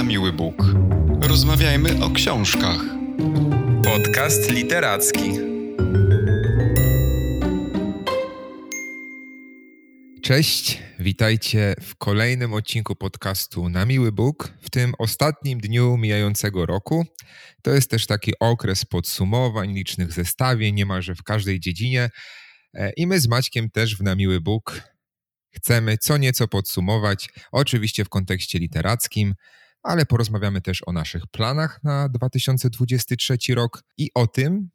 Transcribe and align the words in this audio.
na 0.00 0.04
miły 0.04 0.32
Bóg. 0.32 0.64
Rozmawiajmy 1.20 2.04
o 2.04 2.10
książkach. 2.10 2.80
Podcast 3.84 4.50
literacki. 4.50 5.30
Cześć, 10.22 10.78
witajcie 10.98 11.74
w 11.80 11.96
kolejnym 11.96 12.52
odcinku 12.52 12.96
podcastu 12.96 13.68
Na 13.68 13.86
Miły 13.86 14.12
Bóg, 14.12 14.52
w 14.62 14.70
tym 14.70 14.92
ostatnim 14.98 15.60
dniu 15.60 15.96
mijającego 15.96 16.66
roku. 16.66 17.06
To 17.62 17.70
jest 17.70 17.90
też 17.90 18.06
taki 18.06 18.32
okres 18.40 18.84
podsumowań, 18.84 19.72
licznych 19.72 20.12
zestawień 20.12 20.74
niemalże 20.74 21.14
w 21.14 21.22
każdej 21.22 21.60
dziedzinie. 21.60 22.10
E, 22.74 22.92
I 22.96 23.06
my 23.06 23.20
z 23.20 23.28
Maćkiem 23.28 23.70
też 23.70 23.96
w 23.96 24.02
Na 24.02 24.14
Miły 24.14 24.40
Bóg 24.40 24.82
chcemy 25.52 25.98
co 25.98 26.16
nieco 26.16 26.48
podsumować, 26.48 27.28
oczywiście 27.52 28.04
w 28.04 28.08
kontekście 28.08 28.58
literackim, 28.58 29.34
ale 29.82 30.06
porozmawiamy 30.06 30.60
też 30.60 30.82
o 30.86 30.92
naszych 30.92 31.26
planach 31.26 31.80
na 31.84 32.08
2023 32.08 33.38
rok 33.54 33.82
i 33.98 34.10
o 34.14 34.26
tym, 34.26 34.70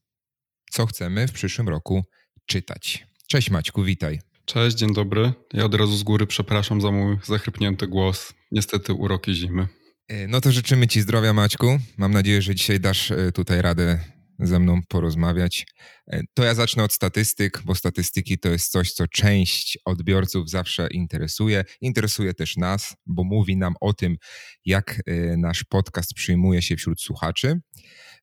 co 0.72 0.86
chcemy 0.86 1.28
w 1.28 1.32
przyszłym 1.32 1.70
roku 1.70 2.04
czytać. 2.46 3.08
Cześć 3.28 3.50
Maćku, 3.50 3.84
witaj. 3.84 4.20
Cześć, 4.46 4.78
dzień 4.78 4.94
dobry. 4.94 5.34
Ja 5.54 5.66
od 5.66 5.76
razu 5.76 5.98
z 5.98 6.04
góry 6.04 6.28
przepraszam 6.28 6.82
za 6.82 6.92
mój 6.92 7.18
zachrypnięty 7.24 7.88
głos. 7.88 8.34
Niestety 8.52 8.94
uroki 8.94 9.36
zimy. 9.36 9.68
E, 10.08 10.28
no 10.28 10.42
to 10.42 10.52
życzymy 10.52 10.88
Ci 10.88 11.02
zdrowia, 11.02 11.34
Maćku. 11.34 11.80
Mam 11.98 12.12
nadzieję, 12.12 12.42
że 12.42 12.56
dzisiaj 12.56 12.80
dasz 12.80 13.12
e, 13.12 13.32
tutaj 13.32 13.62
radę 13.62 14.00
ze 14.40 14.60
mną 14.60 14.82
porozmawiać. 14.88 15.68
E, 16.08 16.22
to 16.34 16.44
ja 16.44 16.54
zacznę 16.54 16.84
od 16.84 16.94
statystyk, 16.94 17.62
bo 17.66 17.76
statystyki 17.76 18.38
to 18.40 18.50
jest 18.50 18.72
coś, 18.72 18.92
co 18.92 19.08
część 19.08 19.78
odbiorców 19.86 20.50
zawsze 20.50 20.88
interesuje. 20.92 21.64
Interesuje 21.82 22.34
też 22.34 22.58
nas, 22.58 22.96
bo 23.06 23.24
mówi 23.24 23.58
nam 23.58 23.74
o 23.82 23.94
tym, 23.94 24.18
jak 24.66 25.02
nasz 25.38 25.64
podcast 25.64 26.14
przyjmuje 26.14 26.62
się 26.62 26.76
wśród 26.76 27.02
słuchaczy. 27.02 27.60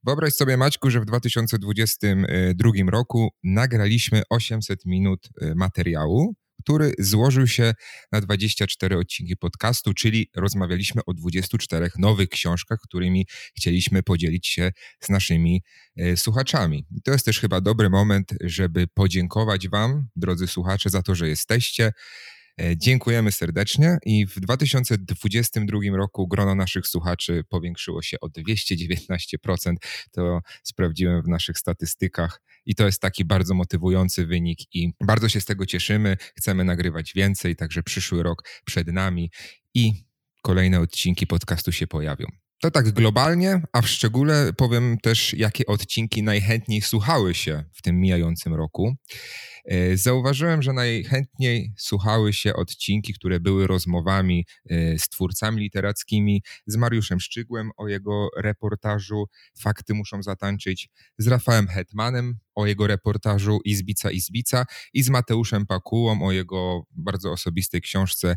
Wyobraź 0.05 0.33
sobie, 0.33 0.57
Maćku, 0.57 0.91
że 0.91 1.01
w 1.01 1.05
2022 1.05 2.71
roku 2.89 3.31
nagraliśmy 3.45 4.23
800 4.31 4.87
minut 4.87 5.29
materiału, 5.55 6.35
który 6.63 6.93
złożył 6.99 7.47
się 7.47 7.75
na 8.13 8.21
24 8.21 8.97
odcinki 8.99 9.37
podcastu, 9.37 9.95
czyli 9.95 10.31
rozmawialiśmy 10.37 11.03
o 11.07 11.15
24 11.15 11.91
nowych 11.99 12.29
książkach, 12.29 12.79
którymi 12.85 13.27
chcieliśmy 13.57 14.03
podzielić 14.03 14.47
się 14.47 14.73
z 15.01 15.09
naszymi 15.09 15.63
y, 16.01 16.17
słuchaczami. 16.17 16.87
I 16.97 17.03
to 17.03 17.13
jest 17.13 17.25
też 17.25 17.41
chyba 17.41 17.61
dobry 17.61 17.91
moment, 17.91 18.35
żeby 18.41 18.87
podziękować 18.95 19.69
Wam, 19.69 20.09
drodzy 20.17 20.47
słuchacze, 20.47 20.91
za 20.91 21.03
to, 21.03 21.15
że 21.15 21.29
jesteście. 21.29 21.93
E, 22.61 22.77
dziękujemy 22.77 23.33
serdecznie 23.33 23.99
i 24.07 24.27
w 24.27 24.41
2022 24.41 25.79
roku 25.97 26.29
grono 26.29 26.55
naszych 26.55 26.87
słuchaczy 26.87 27.45
powiększyło 27.49 28.03
się 28.03 28.17
o 28.21 28.27
219%. 28.27 29.75
To 30.13 30.41
sprawdziłem 30.63 31.23
w 31.23 31.29
naszych 31.29 31.59
statystykach 31.59 32.41
i 32.67 32.75
to 32.75 32.87
jest 32.87 33.01
taki 33.01 33.25
bardzo 33.25 33.55
motywujący 33.55 34.27
wynik 34.27 34.59
i 34.75 34.93
bardzo 35.01 35.29
się 35.29 35.41
z 35.41 35.45
tego 35.45 35.67
cieszymy. 35.67 36.17
Chcemy 36.37 36.65
nagrywać 36.65 37.13
więcej, 37.15 37.57
także 37.57 37.83
przyszły 37.83 38.23
rok 38.23 38.49
przed 38.65 38.89
nami 38.89 39.31
i 39.75 39.93
kolejne 40.43 40.81
odcinki 40.81 41.27
podcastu 41.27 41.73
się 41.73 41.87
pojawią. 41.87 42.42
To 42.63 42.71
tak 42.71 42.91
globalnie, 42.91 43.63
a 43.73 43.83
w 43.83 43.89
szczególe 43.89 44.53
powiem 44.53 44.99
też, 44.99 45.35
jakie 45.35 45.67
odcinki 45.67 46.23
najchętniej 46.23 46.83
słuchały 46.83 47.35
się 47.35 47.65
w 47.73 47.83
tym 47.83 48.01
mijającym 48.01 48.55
roku. 48.55 48.97
E, 49.65 49.97
zauważyłem, 49.97 50.63
że 50.63 50.73
najchętniej 50.73 51.73
słuchały 51.79 52.33
się 52.33 52.55
odcinki, 52.55 53.15
które 53.15 53.41
były 53.41 53.67
rozmowami 53.67 54.47
e, 54.71 54.99
z 54.99 55.09
twórcami 55.09 55.61
literackimi, 55.63 56.43
z 56.67 56.77
Mariuszem 56.77 57.21
Szczygłem 57.21 57.71
o 57.77 57.89
jego 57.89 58.29
reportażu 58.37 59.29
Fakty 59.59 59.95
muszą 59.95 60.23
zatańczyć, 60.23 60.89
z 61.19 61.29
Rafałem 61.29 61.69
Hetmanem 61.69 62.39
o 62.55 62.67
jego 62.67 62.87
reportażu 62.87 63.59
Izbica 63.65 64.11
Izbica 64.11 64.67
i 64.93 65.03
z 65.03 65.09
Mateuszem 65.09 65.67
Pakułą 65.67 66.23
o 66.23 66.33
jego 66.33 66.87
bardzo 66.91 67.33
osobistej 67.33 67.81
książce 67.81 68.37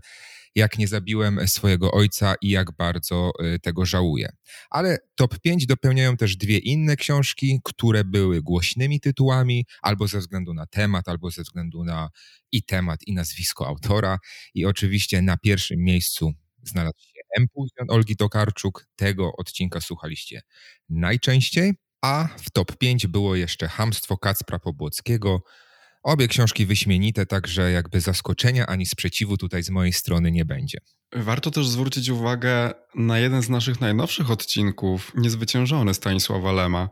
jak 0.56 0.78
nie 0.78 0.88
zabiłem 0.88 1.48
swojego 1.48 1.92
ojca 1.92 2.36
i 2.42 2.50
jak 2.50 2.72
bardzo 2.72 3.32
y, 3.56 3.60
tego 3.60 3.86
żałuję. 3.86 4.30
Ale 4.70 4.98
top 5.16 5.40
5 5.40 5.66
dopełniają 5.66 6.18
też 6.18 6.38
dwie 6.38 6.58
inne 6.58 6.96
książki, 6.96 7.60
które 7.64 8.04
były 8.04 8.42
głośnymi 8.42 9.00
tytułami, 9.00 9.66
albo 9.82 10.08
ze 10.08 10.20
względu 10.20 10.54
na 10.54 10.66
temat, 10.66 11.10
albo 11.10 11.32
ze 11.32 11.42
względu 11.42 11.84
na 11.84 12.10
i 12.52 12.64
temat, 12.64 13.00
i 13.08 13.14
nazwisko 13.14 13.68
autora. 13.68 14.20
I 14.54 14.66
oczywiście 14.66 15.22
na 15.22 15.38
pierwszym 15.38 15.80
miejscu 15.80 16.34
znalazł 16.64 17.00
się 17.00 17.22
Empuzjon 17.38 17.88
Olgi 17.90 18.16
Tokarczuk. 18.16 18.86
Tego 18.96 19.32
odcinka 19.38 19.82
słuchaliście 19.82 20.42
najczęściej. 20.90 21.74
A 22.02 22.28
w 22.38 22.50
top 22.50 22.78
5 22.78 23.08
było 23.08 23.36
jeszcze 23.36 23.68
Hamstwo 23.68 24.18
Kacpra 24.18 24.60
Pobłockiego, 24.60 25.42
Obie 26.06 26.28
książki 26.28 26.66
wyśmienite, 26.66 27.26
także 27.26 27.72
jakby 27.72 28.02
zaskoczenia 28.02 28.66
ani 28.68 28.86
sprzeciwu 28.86 29.38
tutaj 29.38 29.64
z 29.64 29.70
mojej 29.70 29.94
strony 29.94 30.32
nie 30.32 30.46
będzie. 30.46 30.78
Warto 31.16 31.52
też 31.52 31.68
zwrócić 31.68 32.10
uwagę 32.10 32.74
na 32.96 33.20
jeden 33.20 33.42
z 33.42 33.50
naszych 33.50 33.82
najnowszych 33.82 34.32
odcinków, 34.32 35.12
Niezwyciężony 35.16 35.94
Stanisława 35.94 36.52
Lema. 36.52 36.90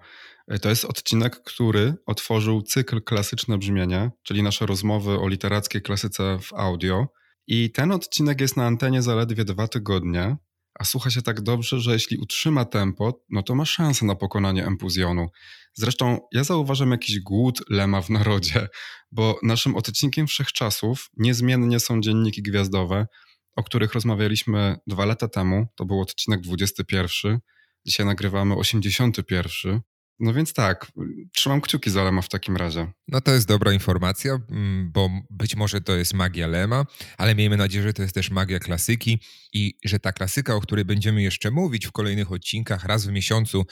To 0.62 0.70
jest 0.70 0.86
odcinek, 0.86 1.44
który 1.44 1.94
otworzył 2.06 2.62
cykl 2.62 3.02
Klasyczne 3.02 3.58
Brzmienie, 3.58 4.12
czyli 4.24 4.44
nasze 4.44 4.66
rozmowy 4.66 5.20
o 5.20 5.28
literackiej 5.28 5.82
klasyce 5.82 6.40
w 6.42 6.54
audio. 6.54 7.08
I 7.48 7.72
ten 7.72 7.92
odcinek 7.92 8.42
jest 8.42 8.58
na 8.58 8.66
antenie 8.66 9.02
zaledwie 9.02 9.46
dwa 9.46 9.68
tygodnie, 9.68 10.38
a 10.80 10.84
słucha 10.84 11.10
się 11.10 11.22
tak 11.22 11.42
dobrze, 11.42 11.80
że 11.80 11.94
jeśli 11.94 12.18
utrzyma 12.18 12.66
tempo, 12.66 13.22
no 13.30 13.44
to 13.44 13.56
ma 13.56 13.66
szansę 13.66 14.06
na 14.06 14.16
pokonanie 14.16 14.66
empuzjonu. 14.66 15.28
Zresztą 15.74 16.20
ja 16.32 16.44
zauważam 16.44 16.92
jakiś 16.92 17.20
głód 17.20 17.64
lema 17.70 18.02
w 18.02 18.10
narodzie, 18.10 18.68
bo 19.12 19.40
naszym 19.44 19.76
odcinkiem 19.76 20.28
wszechczasów 20.28 21.10
niezmiennie 21.18 21.80
są 21.80 22.02
dzienniki 22.02 22.42
gwiazdowe, 22.42 23.08
o 23.56 23.64
których 23.64 23.94
rozmawialiśmy 23.94 24.78
dwa 24.88 25.06
lata 25.06 25.28
temu. 25.28 25.68
To 25.76 25.86
był 25.86 26.02
odcinek 26.02 26.42
21. 26.42 27.40
Dzisiaj 27.86 28.06
nagrywamy 28.06 28.56
81. 28.56 29.82
No 30.20 30.34
więc 30.34 30.54
tak, 30.54 30.92
trzymam 31.34 31.62
kciuki 31.62 31.90
za 31.90 32.04
Lema 32.04 32.22
w 32.22 32.30
takim 32.30 32.58
razie. 32.58 32.92
No 33.08 33.22
to 33.22 33.34
jest 33.34 33.48
dobra 33.48 33.74
informacja, 33.74 34.40
mm, 34.50 34.92
bo 34.92 35.10
być 35.30 35.56
może 35.56 35.82
to 35.82 35.96
jest 35.96 36.14
magia 36.14 36.48
Lema, 36.48 36.86
ale 37.18 37.36
miejmy 37.36 37.58
nadzieję, 37.58 37.84
że 37.84 37.94
to 37.94 38.02
jest 38.02 38.16
też 38.16 38.30
magia 38.30 38.60
klasyki 38.60 39.20
i 39.54 39.78
że 39.86 40.00
ta 40.00 40.12
klasyka, 40.12 40.56
o 40.56 40.62
której 40.62 40.86
będziemy 40.86 41.22
jeszcze 41.22 41.52
mówić 41.52 41.88
w 41.88 41.92
kolejnych 41.92 42.32
odcinkach, 42.32 42.86
raz 42.86 43.08
w 43.08 43.12
miesiącu, 43.12 43.66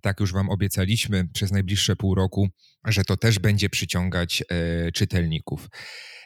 tak 0.00 0.20
już 0.20 0.32
wam 0.32 0.50
obiecaliśmy 0.50 1.28
przez 1.28 1.52
najbliższe 1.52 1.96
pół 1.96 2.14
roku, 2.14 2.48
że 2.84 3.04
to 3.04 3.16
też 3.16 3.38
będzie 3.38 3.70
przyciągać 3.70 4.42
e, 4.48 4.92
czytelników. 4.92 5.68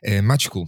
E, 0.02 0.22
Maćku, 0.22 0.66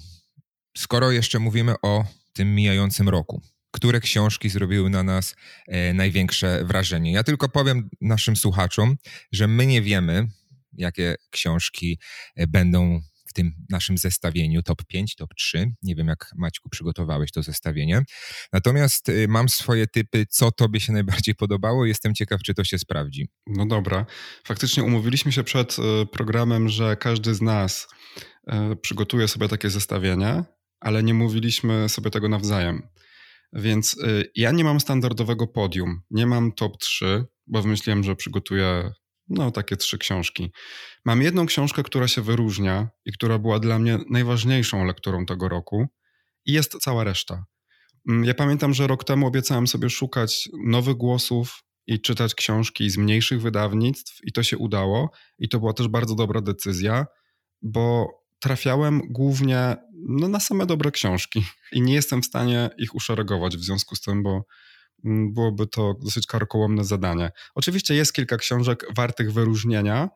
skoro 0.77 1.11
jeszcze 1.11 1.39
mówimy 1.39 1.75
o 1.83 2.05
tym 2.33 2.55
mijającym 2.55 3.09
roku, 3.09 3.43
które 3.71 4.01
książki 4.01 4.49
zrobiły 4.49 4.91
na 4.91 5.03
nas 5.03 5.37
e, 5.69 5.95
największe 5.95 6.65
wrażenie. 6.65 7.13
Ja 7.13 7.23
tylko 7.23 7.49
powiem 7.49 7.91
naszym 8.01 8.37
słuchaczom, 8.37 8.97
że 9.33 9.49
my 9.49 9.67
nie 9.67 9.83
wiemy, 9.83 10.29
jakie 10.73 11.17
książki 11.31 11.99
e, 12.37 12.47
będą 12.47 13.01
w 13.27 13.33
tym 13.33 13.53
naszym 13.71 13.99
zestawieniu 13.99 14.63
top 14.63 14.85
5, 14.85 15.17
top 15.17 15.35
3. 15.35 15.73
Nie 15.83 15.95
wiem, 15.95 16.09
jak 16.09 16.31
Maćku 16.37 16.69
przygotowałeś 16.69 17.33
to 17.33 17.43
zestawienie. 17.43 18.03
Natomiast 18.53 19.09
e, 19.09 19.29
mam 19.29 19.49
swoje 19.49 19.87
typy, 19.87 20.27
co 20.31 20.53
tobie 20.53 20.81
się 20.81 20.93
najbardziej 20.93 21.35
podobało. 21.35 21.87
Jestem 21.87 22.15
ciekaw, 22.15 22.43
czy 22.43 22.55
to 22.55 22.65
się 22.65 22.79
sprawdzi. 22.79 23.29
No 23.47 23.67
dobra. 23.67 24.07
Faktycznie 24.45 24.83
umówiliśmy 24.83 25.33
się 25.33 25.45
przed 25.45 25.77
programem, 26.13 26.69
że 26.69 26.97
każdy 26.97 27.35
z 27.35 27.43
nas 27.43 27.89
przygotuje 28.83 29.29
sobie 29.29 29.49
takie 29.49 29.71
zestawienie, 29.71 30.45
ale 30.81 31.03
nie 31.03 31.15
mówiliśmy 31.15 31.89
sobie 31.89 32.11
tego 32.11 32.29
nawzajem. 32.29 32.83
Więc 33.53 33.95
y, 33.95 34.31
ja 34.35 34.51
nie 34.53 34.65
mam 34.65 34.81
standardowego 34.81 35.47
podium, 35.47 36.01
nie 36.11 36.27
mam 36.27 36.53
top 36.53 36.79
3, 36.79 37.25
bo 37.47 37.63
wymyśliłem, 37.63 38.05
że 38.05 38.17
przygotuję 38.17 38.93
no, 39.29 39.51
takie 39.51 39.77
trzy 39.77 39.99
książki. 39.99 40.53
Mam 41.05 41.23
jedną 41.23 41.47
książkę, 41.47 41.83
która 41.83 42.09
się 42.09 42.23
wyróżnia 42.23 42.89
i 43.05 43.13
która 43.13 43.39
była 43.39 43.59
dla 43.59 43.79
mnie 43.79 43.99
najważniejszą 44.11 44.85
lekturą 44.85 45.27
tego 45.27 45.49
roku, 45.49 45.87
i 46.49 46.53
jest 46.53 46.73
cała 46.81 47.05
reszta. 47.05 47.45
Mm, 48.09 48.25
ja 48.25 48.35
pamiętam, 48.35 48.75
że 48.75 48.87
rok 48.87 49.05
temu 49.05 49.27
obiecałem 49.27 49.67
sobie 49.67 49.91
szukać 49.91 50.49
nowych 50.67 50.97
głosów 50.97 51.65
i 51.87 52.01
czytać 52.01 52.35
książki 52.35 52.91
z 52.91 52.97
mniejszych 52.97 53.41
wydawnictw, 53.43 54.19
i 54.25 54.33
to 54.33 54.43
się 54.43 54.59
udało. 54.59 55.11
I 55.39 55.49
to 55.49 55.59
była 55.59 55.73
też 55.73 55.89
bardzo 55.89 56.15
dobra 56.15 56.41
decyzja, 56.41 57.07
bo 57.63 58.09
trafiałem 58.39 59.01
głównie 59.11 59.77
no, 60.09 60.29
na 60.29 60.41
same 60.41 60.67
dobre 60.67 60.91
książki 60.91 61.45
i 61.73 61.83
nie 61.83 61.95
jestem 61.95 62.23
w 62.23 62.27
stanie 62.27 62.71
ich 62.79 62.95
uszeregować 62.95 63.57
w 63.57 63.65
związku 63.65 63.97
z 63.97 64.01
tym, 64.01 64.23
bo 64.23 64.45
mm, 65.05 65.35
byłoby 65.35 65.67
to 65.67 65.95
dosyć 66.05 66.27
karkołomne 66.27 66.85
zadanie. 66.85 67.31
Oczywiście 67.55 67.95
jest 67.95 68.13
kilka 68.13 68.37
książek 68.37 68.87
wartych 68.97 69.33
wyróżnienia, 69.33 70.09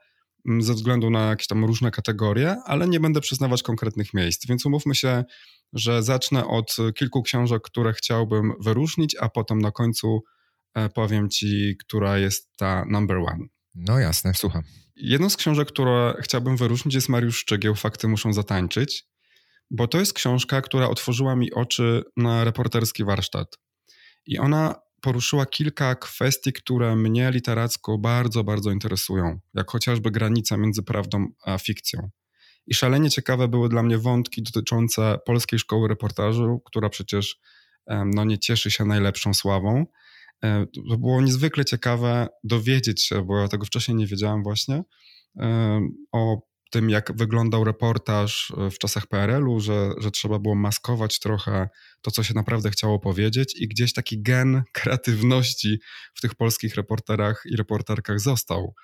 mm, 0.49 0.63
ze 0.63 0.75
względu 0.75 1.11
na 1.11 1.27
jakieś 1.27 1.47
tam 1.47 1.65
różne 1.65 1.91
kategorie, 1.91 2.57
ale 2.67 2.89
nie 2.89 3.01
będę 3.01 3.21
przyznawać 3.21 3.63
konkretnych 3.63 4.15
miejsc. 4.15 4.47
Więc 4.47 4.67
umówmy 4.67 4.95
się, 4.95 5.25
że 5.73 6.03
zacznę 6.03 6.47
od 6.47 6.77
kilku 6.95 7.23
książek, 7.23 7.63
które 7.63 7.93
chciałbym 7.93 8.53
wyróżnić, 8.61 9.17
a 9.21 9.29
potem 9.29 9.59
na 9.59 9.71
końcu 9.71 10.23
e, 10.75 10.89
powiem 10.89 11.31
ci, 11.31 11.77
która 11.79 12.19
jest 12.19 12.57
ta 12.57 12.85
number 12.89 13.17
one. 13.17 13.47
No 13.75 13.99
jasne, 13.99 14.35
słucham. 14.35 14.63
Jedną 15.05 15.31
z 15.31 15.37
książek, 15.37 15.69
które 15.69 16.15
chciałbym 16.21 16.57
wyróżnić 16.57 16.95
jest 16.95 17.09
Mariusz 17.09 17.39
Szczygieł, 17.39 17.75
Fakty 17.75 18.09
muszą 18.09 18.33
zatańczyć, 18.33 19.07
bo 19.71 19.89
to 19.89 19.99
jest 19.99 20.13
książka, 20.13 20.63
która 20.63 20.89
otworzyła 20.89 21.37
mi 21.37 21.53
oczy 21.53 22.03
na 22.17 22.45
reporterski 22.45 23.05
warsztat. 23.05 23.59
I 24.27 24.39
ona 24.39 24.75
poruszyła 25.01 25.47
kilka 25.47 25.95
kwestii, 25.95 26.53
które 26.53 26.97
mnie 26.97 27.31
literacko 27.31 27.99
bardzo, 27.99 28.45
bardzo 28.45 28.71
interesują, 28.71 29.41
jak 29.55 29.71
chociażby 29.71 30.11
granica 30.11 30.57
między 30.57 30.83
prawdą 30.83 31.27
a 31.45 31.59
fikcją. 31.59 32.11
I 32.67 32.75
szalenie 32.75 33.11
ciekawe 33.11 33.49
były 33.49 33.69
dla 33.69 33.83
mnie 33.83 33.99
wątki 33.99 34.43
dotyczące 34.43 35.19
Polskiej 35.27 35.59
Szkoły 35.59 35.89
Reportażu, 35.89 36.63
która 36.65 36.89
przecież 36.89 37.39
no, 38.15 38.25
nie 38.25 38.39
cieszy 38.39 38.71
się 38.71 38.85
najlepszą 38.85 39.35
sławą. 39.35 39.87
E, 40.45 40.67
to 40.91 40.99
było 40.99 41.23
niezwykle 41.23 41.65
ciekawe 41.65 42.29
dowiedzieć 42.45 43.03
się, 43.03 43.23
bo 43.23 43.41
ja 43.41 43.49
tego 43.49 43.67
wcześniej 43.67 43.97
nie 43.97 44.07
wiedziałem 44.07 44.43
właśnie, 44.43 44.83
o 46.13 46.53
tym, 46.73 46.91
jak 46.91 47.17
wyglądał 47.17 47.65
reportaż 47.65 48.53
e, 48.59 48.71
w 48.71 48.79
czasach 48.79 49.07
PRL-u, 49.07 49.61
że, 49.61 49.91
że 49.99 50.11
trzeba 50.11 50.39
było 50.39 50.55
maskować 50.55 51.19
trochę 51.19 51.69
to, 52.03 52.11
co 52.11 52.23
się 52.23 52.35
naprawdę 52.35 52.71
chciało 52.71 52.99
powiedzieć, 52.99 53.55
i 53.57 53.69
gdzieś 53.69 53.93
taki 53.93 54.23
gen 54.23 54.63
kreatywności 54.73 55.79
w 56.15 56.21
tych 56.21 56.35
polskich 56.35 56.75
reporterach 56.75 57.43
i 57.47 57.57
reporterkach 57.57 58.21
został. 58.21 58.75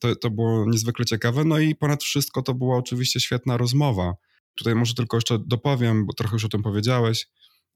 To, 0.00 0.16
to 0.16 0.30
było 0.30 0.70
niezwykle 0.70 1.04
ciekawe. 1.04 1.44
No 1.44 1.58
i 1.58 1.74
ponad 1.74 2.02
wszystko 2.02 2.42
to 2.42 2.54
była 2.54 2.76
oczywiście 2.76 3.20
świetna 3.20 3.56
rozmowa. 3.56 4.14
Tutaj 4.54 4.74
może 4.74 4.94
tylko 4.94 5.16
jeszcze 5.16 5.38
dopowiem, 5.46 6.06
bo 6.06 6.12
trochę 6.12 6.34
już 6.34 6.44
o 6.44 6.48
tym 6.48 6.62
powiedziałeś, 6.62 7.26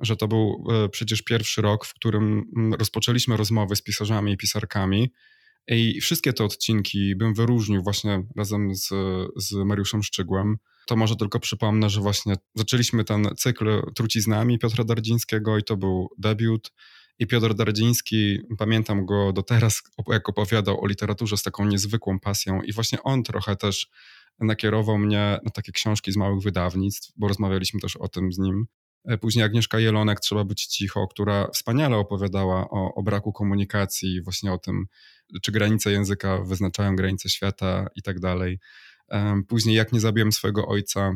że 0.01 0.17
to 0.17 0.29
był 0.29 0.67
e, 0.71 0.89
przecież 0.89 1.23
pierwszy 1.23 1.63
rok, 1.63 1.85
w 1.85 1.95
którym 1.95 2.45
mm, 2.57 2.75
rozpoczęliśmy 2.75 3.37
rozmowy 3.37 3.77
z 3.77 3.83
pisarzami 3.83 4.33
i 4.33 4.37
pisarkami 4.37 5.13
i 5.69 6.01
wszystkie 6.01 6.33
te 6.33 6.45
odcinki 6.45 7.17
bym 7.17 7.35
wyróżnił 7.35 7.83
właśnie 7.83 8.23
razem 8.37 8.75
z, 8.75 8.89
z 9.37 9.53
Mariuszem 9.53 10.03
Szczygłem. 10.03 10.57
To 10.87 10.97
może 10.97 11.17
tylko 11.17 11.41
przypomnę, 11.41 11.91
że 11.91 12.01
właśnie 12.01 12.35
zaczęliśmy 12.55 13.05
ten 13.05 13.29
cykl 13.37 13.93
truciznami 13.95 14.59
Piotra 14.59 14.85
Dardzińskiego 14.85 15.59
i 15.59 15.63
to 15.63 15.77
był 15.77 16.09
debiut. 16.19 16.73
I 17.19 17.27
Piotr 17.27 17.55
Dardziński, 17.55 18.39
pamiętam 18.59 19.07
go 19.07 19.33
do 19.33 19.43
teraz, 19.43 19.83
jak 20.09 20.29
opowiadał 20.29 20.85
o 20.85 20.87
literaturze 20.87 21.37
z 21.37 21.43
taką 21.43 21.67
niezwykłą 21.67 22.21
pasją 22.21 22.63
i 22.63 22.73
właśnie 22.73 23.03
on 23.03 23.23
trochę 23.23 23.57
też 23.57 23.89
nakierował 24.41 24.99
mnie 24.99 25.39
na 25.45 25.51
takie 25.51 25.73
książki 25.73 26.13
z 26.13 26.17
małych 26.17 26.43
wydawnictw, 26.43 27.13
bo 27.17 27.29
rozmawialiśmy 27.29 27.81
też 27.81 27.97
o 27.97 28.09
tym 28.09 28.33
z 28.33 28.39
nim. 28.39 28.67
E, 29.05 29.19
później 29.19 29.45
Agnieszka 29.45 29.79
Jelonek, 29.79 30.21
Trzeba 30.21 30.45
być 30.45 30.67
cicho, 30.67 31.09
która 31.09 31.49
wspaniale 31.51 31.97
opowiadała 31.97 32.71
o, 32.71 32.95
o 32.95 33.03
braku 33.03 33.33
komunikacji, 33.33 34.23
właśnie 34.23 34.53
o 34.53 34.59
tym, 34.59 34.87
czy 35.43 35.53
granice 35.53 35.93
języka 35.93 36.39
wyznaczają 36.39 36.97
granice 36.97 37.29
świata 37.29 37.87
i 37.97 38.03
tak 38.03 38.21
dalej. 38.21 38.59
Później 39.49 39.77
Jak 39.77 39.93
nie 39.93 40.01
zabiłem 40.01 40.33
swojego 40.33 40.67
ojca 40.67 41.13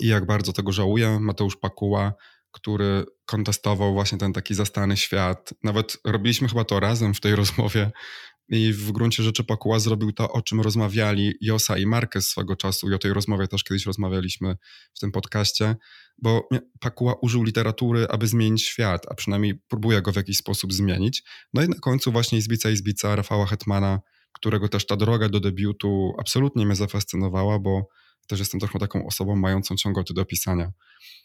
i 0.00 0.06
jak 0.06 0.26
bardzo 0.26 0.52
tego 0.52 0.72
żałuję, 0.72 1.20
Mateusz 1.20 1.56
Pakuła, 1.56 2.12
który 2.50 3.04
kontestował 3.26 3.92
właśnie 3.92 4.18
ten 4.18 4.32
taki 4.32 4.54
zastany 4.54 4.96
świat. 4.96 5.54
Nawet 5.62 5.98
robiliśmy 6.04 6.48
chyba 6.48 6.64
to 6.64 6.80
razem 6.80 7.14
w 7.14 7.20
tej 7.20 7.36
rozmowie 7.42 7.90
i 8.48 8.72
w 8.72 8.92
gruncie 8.92 9.22
rzeczy 9.22 9.44
Pakuła 9.44 9.78
zrobił 9.78 10.12
to, 10.12 10.32
o 10.32 10.42
czym 10.42 10.60
rozmawiali 10.60 11.34
Josa 11.40 11.78
i 11.78 11.86
Marquez 11.86 12.28
swego 12.28 12.56
czasu 12.56 12.90
i 12.90 12.94
o 12.94 12.98
tej 12.98 13.12
rozmowie 13.12 13.48
też 13.48 13.64
kiedyś 13.64 13.86
rozmawialiśmy 13.86 14.56
w 14.94 15.00
tym 15.00 15.12
podcaście, 15.12 15.76
bo 16.18 16.48
Pakuła 16.80 17.14
użył 17.22 17.42
literatury, 17.42 18.06
aby 18.08 18.26
zmienić 18.26 18.62
świat, 18.62 19.06
a 19.10 19.14
przynajmniej 19.14 19.54
próbuje 19.68 20.02
go 20.02 20.12
w 20.12 20.16
jakiś 20.16 20.36
sposób 20.36 20.72
zmienić. 20.72 21.22
No 21.54 21.62
i 21.62 21.68
na 21.68 21.78
końcu 21.80 22.12
właśnie 22.12 22.38
Izbica 22.38 22.70
Izbica 22.70 23.16
Rafała 23.16 23.46
Hetmana, 23.46 24.00
którego 24.32 24.68
też 24.68 24.86
ta 24.86 24.96
droga 24.96 25.28
do 25.28 25.40
debiutu 25.40 26.12
absolutnie 26.18 26.66
mnie 26.66 26.76
zafascynowała, 26.76 27.58
bo 27.58 27.88
też 28.26 28.38
jestem 28.38 28.60
trochę 28.60 28.78
taką 28.78 29.06
osobą 29.06 29.36
mającą 29.36 29.76
ciągoty 29.76 30.14
do 30.14 30.24
pisania. 30.24 30.72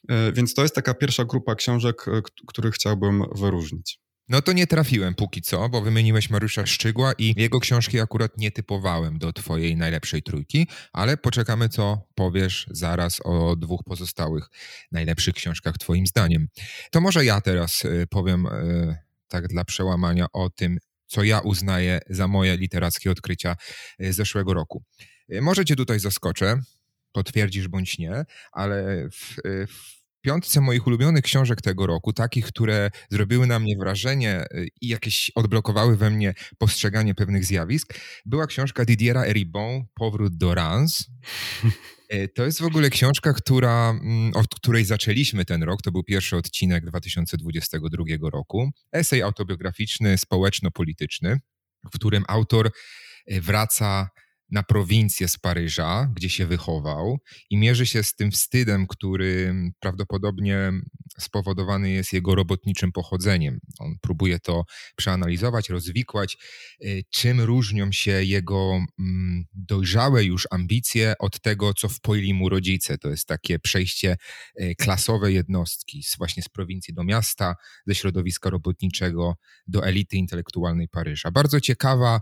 E, 0.09 0.31
więc 0.31 0.53
to 0.53 0.61
jest 0.61 0.75
taka 0.75 0.93
pierwsza 0.93 1.25
grupa 1.25 1.55
książek, 1.55 2.05
e, 2.07 2.21
których 2.47 2.73
chciałbym 2.73 3.23
wyróżnić. 3.35 3.99
No 4.31 4.41
to 4.41 4.53
nie 4.53 4.67
trafiłem 4.67 5.15
póki 5.15 5.41
co, 5.41 5.69
bo 5.69 5.81
wymieniłeś 5.81 6.29
Mariusza 6.29 6.65
Szczygła 6.65 7.13
i 7.17 7.33
jego 7.37 7.59
książki 7.59 7.99
akurat 7.99 8.37
nie 8.37 8.51
typowałem 8.51 9.19
do 9.19 9.33
twojej 9.33 9.77
najlepszej 9.77 10.23
trójki, 10.23 10.67
ale 10.93 11.17
poczekamy 11.17 11.69
co 11.69 12.07
powiesz 12.15 12.67
zaraz 12.69 13.19
o 13.23 13.55
dwóch 13.55 13.83
pozostałych 13.85 14.49
najlepszych 14.91 15.33
książkach 15.33 15.77
twoim 15.77 16.07
zdaniem. 16.07 16.47
To 16.91 17.01
może 17.01 17.25
ja 17.25 17.41
teraz 17.41 17.85
y, 17.85 18.07
powiem 18.09 18.45
y, 18.45 18.97
tak 19.27 19.47
dla 19.47 19.65
przełamania 19.65 20.25
o 20.33 20.49
tym, 20.49 20.77
co 21.05 21.23
ja 21.23 21.39
uznaję 21.39 21.99
za 22.09 22.27
moje 22.27 22.57
literackie 22.57 23.11
odkrycia 23.11 23.55
y, 24.01 24.13
zeszłego 24.13 24.53
roku. 24.53 24.83
Może 25.41 25.65
cię 25.65 25.75
tutaj 25.75 25.99
zaskoczę, 25.99 26.61
potwierdzisz 27.11 27.67
bądź 27.67 27.97
nie, 27.97 28.25
ale 28.51 29.07
w, 29.09 29.35
w 29.67 30.00
piątce 30.21 30.61
moich 30.61 30.87
ulubionych 30.87 31.23
książek 31.23 31.61
tego 31.61 31.87
roku, 31.87 32.13
takich, 32.13 32.45
które 32.45 32.89
zrobiły 33.09 33.47
na 33.47 33.59
mnie 33.59 33.75
wrażenie 33.79 34.45
y, 34.53 34.67
i 34.81 34.87
jakieś 34.87 35.31
odblokowały 35.35 35.97
we 35.97 36.09
mnie 36.09 36.33
postrzeganie 36.57 37.15
pewnych 37.15 37.45
zjawisk, 37.45 37.93
była 38.25 38.47
książka 38.47 38.85
Didiera 38.85 39.25
Eribon, 39.25 39.83
Powrót 39.93 40.37
do 40.37 40.55
Rans. 40.55 41.05
E, 42.09 42.27
to 42.35 42.45
jest 42.45 42.61
w 42.61 42.65
ogóle 42.65 42.89
książka, 42.89 43.33
która, 43.33 43.89
mm, 43.89 44.31
od 44.35 44.55
której 44.55 44.85
zaczęliśmy 44.85 45.45
ten 45.45 45.63
rok. 45.63 45.81
To 45.81 45.91
był 45.91 46.03
pierwszy 46.03 46.37
odcinek 46.37 46.85
2022 46.85 48.29
roku. 48.29 48.71
Esej 48.91 49.21
autobiograficzny, 49.21 50.17
społeczno-polityczny, 50.17 51.39
w 51.85 51.89
którym 51.89 52.23
autor 52.27 52.71
e, 53.27 53.41
wraca 53.41 54.09
na 54.51 54.63
prowincję 54.63 55.27
z 55.27 55.37
Paryża, 55.37 56.11
gdzie 56.15 56.29
się 56.29 56.45
wychował 56.45 57.19
i 57.49 57.57
mierzy 57.57 57.85
się 57.85 58.03
z 58.03 58.15
tym 58.15 58.31
wstydem, 58.31 58.87
który 58.87 59.53
prawdopodobnie 59.79 60.71
spowodowany 61.19 61.91
jest 61.91 62.13
jego 62.13 62.35
robotniczym 62.35 62.91
pochodzeniem. 62.91 63.59
On 63.79 63.95
próbuje 64.01 64.39
to 64.39 64.65
przeanalizować, 64.95 65.69
rozwikłać, 65.69 66.37
y, 66.85 67.03
czym 67.09 67.41
różnią 67.41 67.91
się 67.91 68.23
jego 68.23 68.85
mm, 68.99 69.45
dojrzałe 69.53 70.23
już 70.23 70.47
ambicje 70.51 71.13
od 71.19 71.41
tego, 71.41 71.73
co 71.73 71.89
wpoili 71.89 72.33
mu 72.33 72.49
rodzice. 72.49 72.97
To 72.97 73.09
jest 73.09 73.27
takie 73.27 73.59
przejście 73.59 74.17
y, 74.61 74.75
klasowe 74.75 75.31
jednostki, 75.31 76.03
właśnie 76.17 76.43
z 76.43 76.49
prowincji 76.49 76.93
do 76.93 77.03
miasta, 77.03 77.55
ze 77.87 77.95
środowiska 77.95 78.49
robotniczego 78.49 79.35
do 79.67 79.85
elity 79.85 80.17
intelektualnej 80.17 80.87
Paryża. 80.87 81.31
Bardzo 81.31 81.61
ciekawa 81.61 82.21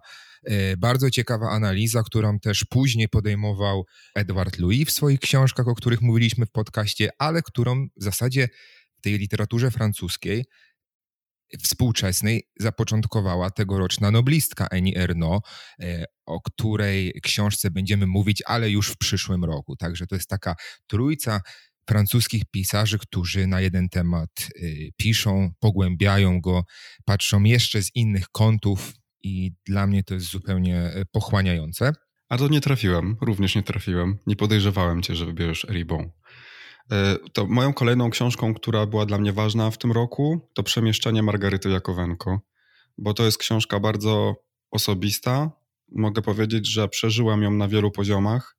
bardzo 0.78 1.10
ciekawa 1.10 1.50
analiza, 1.50 2.04
którą 2.04 2.40
też 2.40 2.66
później 2.70 3.10
podejmował 3.10 3.86
Edward 4.16 4.60
Louis 4.60 4.90
w 4.90 4.92
swoich 4.92 5.20
książkach, 5.20 5.68
o 5.68 5.76
których 5.76 6.02
mówiliśmy 6.02 6.46
w 6.46 6.52
podcaście, 6.52 7.10
ale 7.18 7.42
którą 7.42 7.88
w 7.98 8.04
zasadzie 8.04 8.48
w 8.98 9.02
tej 9.02 9.18
literaturze 9.18 9.72
francuskiej 9.72 10.46
współczesnej 11.64 12.48
zapoczątkowała 12.60 13.52
tegoroczna 13.52 14.12
noblistka 14.12 14.68
Eni 14.72 14.98
Erno, 14.98 15.42
e, 15.80 16.06
o 16.26 16.42
której 16.42 17.14
książce 17.24 17.72
będziemy 17.72 18.08
mówić, 18.08 18.44
ale 18.46 18.70
już 18.70 18.90
w 18.90 18.98
przyszłym 18.98 19.46
roku. 19.46 19.76
Także 19.76 20.08
to 20.08 20.16
jest 20.16 20.30
taka 20.30 20.56
trójca 20.88 21.42
francuskich 21.90 22.44
pisarzy, 22.52 23.00
którzy 23.00 23.48
na 23.48 23.62
jeden 23.62 23.90
temat 23.90 24.30
e, 24.40 24.62
piszą, 24.98 25.52
pogłębiają 25.60 26.42
go, 26.42 26.64
patrzą 27.06 27.44
jeszcze 27.44 27.84
z 27.84 27.96
innych 27.96 28.30
kątów 28.32 28.94
i 29.24 29.52
dla 29.66 29.88
mnie 29.88 30.04
to 30.04 30.14
jest 30.14 30.32
zupełnie 30.32 30.78
e, 30.78 31.06
pochłaniające. 31.12 31.94
A 32.30 32.38
to 32.38 32.48
nie 32.48 32.62
trafiłem, 32.62 33.18
również 33.22 33.56
nie 33.56 33.64
trafiłem. 33.64 34.18
Nie 34.28 34.36
podejrzewałem 34.36 35.02
cię, 35.02 35.16
że 35.16 35.26
wybierzesz 35.26 35.66
Ribon. 35.70 36.12
E, 36.92 37.16
to 37.34 37.46
moją 37.46 37.74
kolejną 37.74 38.10
książką, 38.10 38.54
która 38.54 38.86
była 38.86 39.06
dla 39.06 39.18
mnie 39.18 39.34
ważna 39.34 39.72
w 39.72 39.78
tym 39.78 39.92
roku, 39.92 40.50
to 40.54 40.64
Przemieszczenie 40.64 41.24
Margaryty 41.24 41.70
Jakowenko, 41.70 42.40
bo 42.98 43.14
to 43.14 43.26
jest 43.26 43.38
książka 43.38 43.80
bardzo 43.80 44.36
osobista. 44.72 45.52
Mogę 45.92 46.22
powiedzieć, 46.22 46.68
że 46.68 46.88
przeżyłem 46.88 47.44
ją 47.44 47.52
na 47.52 47.68
wielu 47.68 47.92
poziomach. 47.92 48.56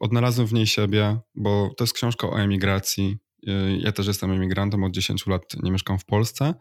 Odnalazłem 0.00 0.46
w 0.46 0.52
niej 0.52 0.66
siebie, 0.66 1.18
bo 1.34 1.74
to 1.76 1.84
jest 1.84 1.94
książka 1.94 2.28
o 2.28 2.40
emigracji. 2.40 3.18
E, 3.46 3.76
ja 3.76 3.92
też 3.92 4.06
jestem 4.06 4.30
emigrantem, 4.30 4.84
od 4.84 4.92
10 4.92 5.26
lat 5.26 5.42
nie 5.62 5.70
mieszkam 5.70 5.98
w 5.98 6.04
Polsce 6.04 6.54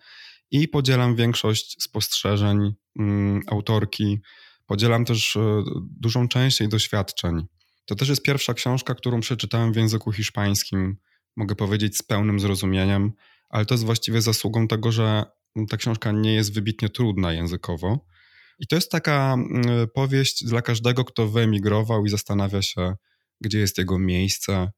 i 0.52 0.68
podzielam 0.68 1.16
większość 1.16 1.84
spostrzeżeń 1.84 2.74
mm, 3.00 3.42
autorki. 3.48 4.22
Podzielam 4.66 5.06
też 5.06 5.36
e, 5.36 5.64
dużą 6.00 6.28
część 6.28 6.60
jej 6.60 6.70
doświadczeń. 6.70 7.48
To 7.86 7.96
też 7.96 8.10
jest 8.10 8.24
pierwsza 8.24 8.54
książka, 8.54 8.96
którą 8.96 9.20
przeczytałem 9.20 9.74
w 9.74 9.76
języku 9.76 10.12
hiszpańskim, 10.12 10.98
mogę 11.36 11.56
powiedzieć 11.56 11.98
z 11.98 12.04
pełnym 12.04 12.40
zrozumieniem, 12.40 13.12
ale 13.50 13.66
to 13.66 13.74
jest 13.74 13.86
właściwie 13.86 14.22
zasługą 14.22 14.68
tego, 14.68 14.92
że 14.92 15.24
ta 15.70 15.78
książka 15.78 16.12
nie 16.12 16.34
jest 16.34 16.54
wybitnie 16.54 16.90
trudna 16.90 17.34
językowo. 17.34 18.06
I 18.60 18.68
to 18.68 18.76
jest 18.76 18.92
taka 18.92 19.34
mm, 19.34 19.88
powieść 19.94 20.46
dla 20.46 20.62
każdego, 20.62 21.06
kto 21.06 21.28
wyemigrował 21.28 22.06
i 22.06 22.10
zastanawia 22.10 22.62
się, 22.62 22.96
gdzie 23.42 23.60
jest 23.60 23.78
jego 23.78 24.00
miejsce, 24.00 24.72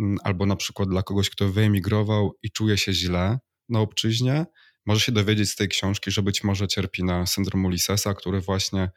mm, 0.00 0.18
albo 0.24 0.46
na 0.46 0.56
przykład 0.56 0.88
dla 0.88 1.02
kogoś, 1.02 1.30
kto 1.30 1.48
wyemigrował 1.48 2.32
i 2.42 2.50
czuje 2.50 2.78
się 2.78 2.92
źle 2.92 3.38
na 3.68 3.80
obczyźnie, 3.80 4.46
może 4.86 5.00
się 5.00 5.12
dowiedzieć 5.12 5.50
z 5.50 5.56
tej 5.56 5.68
książki, 5.68 6.10
że 6.10 6.22
być 6.22 6.44
może 6.44 6.68
cierpi 6.68 7.04
na 7.04 7.26
syndrom 7.26 7.64
Ulyssesa, 7.64 8.14
który 8.14 8.40
właśnie 8.40 8.90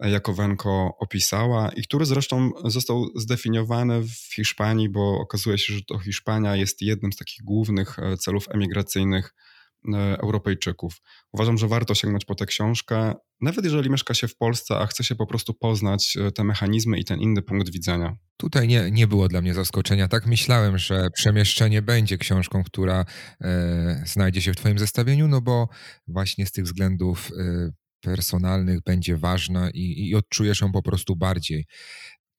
Jakowenko 0.00 0.96
opisała 0.98 1.68
i 1.76 1.82
który 1.82 2.06
zresztą 2.06 2.50
został 2.64 3.06
zdefiniowany 3.14 4.02
w 4.02 4.34
Hiszpanii, 4.34 4.88
bo 4.88 5.18
okazuje 5.20 5.58
się, 5.58 5.74
że 5.74 5.80
to 5.82 5.98
Hiszpania 5.98 6.56
jest 6.56 6.82
jednym 6.82 7.12
z 7.12 7.16
takich 7.16 7.44
głównych 7.44 7.98
e, 7.98 8.16
celów 8.16 8.44
emigracyjnych 8.50 9.26
e, 9.26 9.59
Europejczyków. 9.94 11.00
Uważam, 11.32 11.58
że 11.58 11.68
warto 11.68 11.94
sięgnąć 11.94 12.24
po 12.24 12.34
tę 12.34 12.46
książkę, 12.46 13.14
nawet 13.40 13.64
jeżeli 13.64 13.90
mieszka 13.90 14.14
się 14.14 14.28
w 14.28 14.36
Polsce, 14.36 14.78
a 14.78 14.86
chce 14.86 15.04
się 15.04 15.14
po 15.14 15.26
prostu 15.26 15.54
poznać 15.54 16.16
e, 16.16 16.32
te 16.32 16.44
mechanizmy 16.44 16.98
i 16.98 17.04
ten 17.04 17.20
inny 17.20 17.42
punkt 17.42 17.72
widzenia. 17.72 18.16
Tutaj 18.36 18.68
nie, 18.68 18.90
nie 18.90 19.06
było 19.06 19.28
dla 19.28 19.40
mnie 19.40 19.54
zaskoczenia. 19.54 20.08
Tak 20.08 20.26
myślałem, 20.26 20.78
że 20.78 21.08
przemieszczenie 21.14 21.82
będzie 21.82 22.18
książką, 22.18 22.64
która 22.64 23.04
e, 23.40 24.02
znajdzie 24.06 24.42
się 24.42 24.52
w 24.52 24.56
Twoim 24.56 24.78
zestawieniu, 24.78 25.28
no 25.28 25.40
bo 25.40 25.68
właśnie 26.08 26.46
z 26.46 26.52
tych 26.52 26.64
względów 26.64 27.30
e, 27.38 27.70
personalnych 28.00 28.82
będzie 28.82 29.16
ważna 29.16 29.70
i, 29.70 30.08
i 30.08 30.14
odczujesz 30.14 30.60
ją 30.60 30.72
po 30.72 30.82
prostu 30.82 31.16
bardziej. 31.16 31.66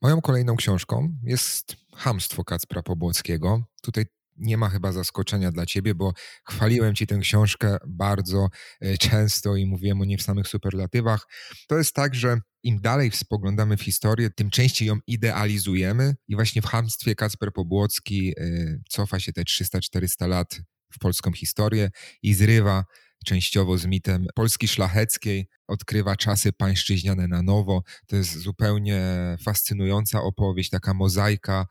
Moją 0.02 0.22
kolejną 0.22 0.56
książką 0.56 1.18
jest 1.24 1.76
Hamstwo 1.96 2.44
Kacpra 2.44 2.84
Pobłockiego. 2.84 3.64
Tutaj 3.82 4.06
nie 4.42 4.58
ma 4.58 4.70
chyba 4.70 4.92
zaskoczenia 4.92 5.52
dla 5.52 5.66
ciebie, 5.66 5.96
bo 5.96 6.14
chwaliłem 6.46 6.96
ci 6.96 7.08
tę 7.08 7.18
książkę 7.18 7.78
bardzo 7.88 8.50
e, 8.82 8.98
często 8.98 9.56
i 9.56 9.66
mówiłem 9.66 10.02
o 10.02 10.06
niej 10.06 10.18
w 10.18 10.22
samych 10.22 10.48
superlatywach. 10.48 11.28
To 11.68 11.78
jest 11.78 11.96
tak, 11.96 12.16
że 12.16 12.38
im 12.64 12.82
dalej 12.82 13.12
spoglądamy 13.12 13.78
w 13.78 13.82
historię, 13.82 14.30
tym 14.30 14.50
częściej 14.50 14.88
ją 14.88 15.00
idealizujemy 15.08 16.16
i 16.28 16.36
właśnie 16.36 16.62
w 16.62 16.66
Hamstwie 16.66 17.16
Kacper 17.16 17.54
Pobłocki 17.54 18.34
e, 18.38 18.44
cofa 18.90 19.20
się 19.20 19.34
te 19.34 19.42
300-400 19.42 20.28
lat 20.28 20.62
w 20.94 21.00
polską 21.00 21.32
historię 21.32 21.90
i 22.24 22.34
zrywa 22.34 22.86
częściowo 23.26 23.78
z 23.78 23.86
mitem 23.86 24.26
Polski 24.36 24.68
szlacheckiej, 24.68 25.48
odkrywa 25.68 26.16
czasy 26.16 26.54
pańszczyźniane 26.54 27.28
na 27.28 27.42
nowo. 27.42 27.84
To 28.08 28.16
jest 28.16 28.38
zupełnie 28.38 29.02
fascynująca 29.44 30.22
opowieść, 30.22 30.70
taka 30.70 30.94
mozaika 30.94 31.66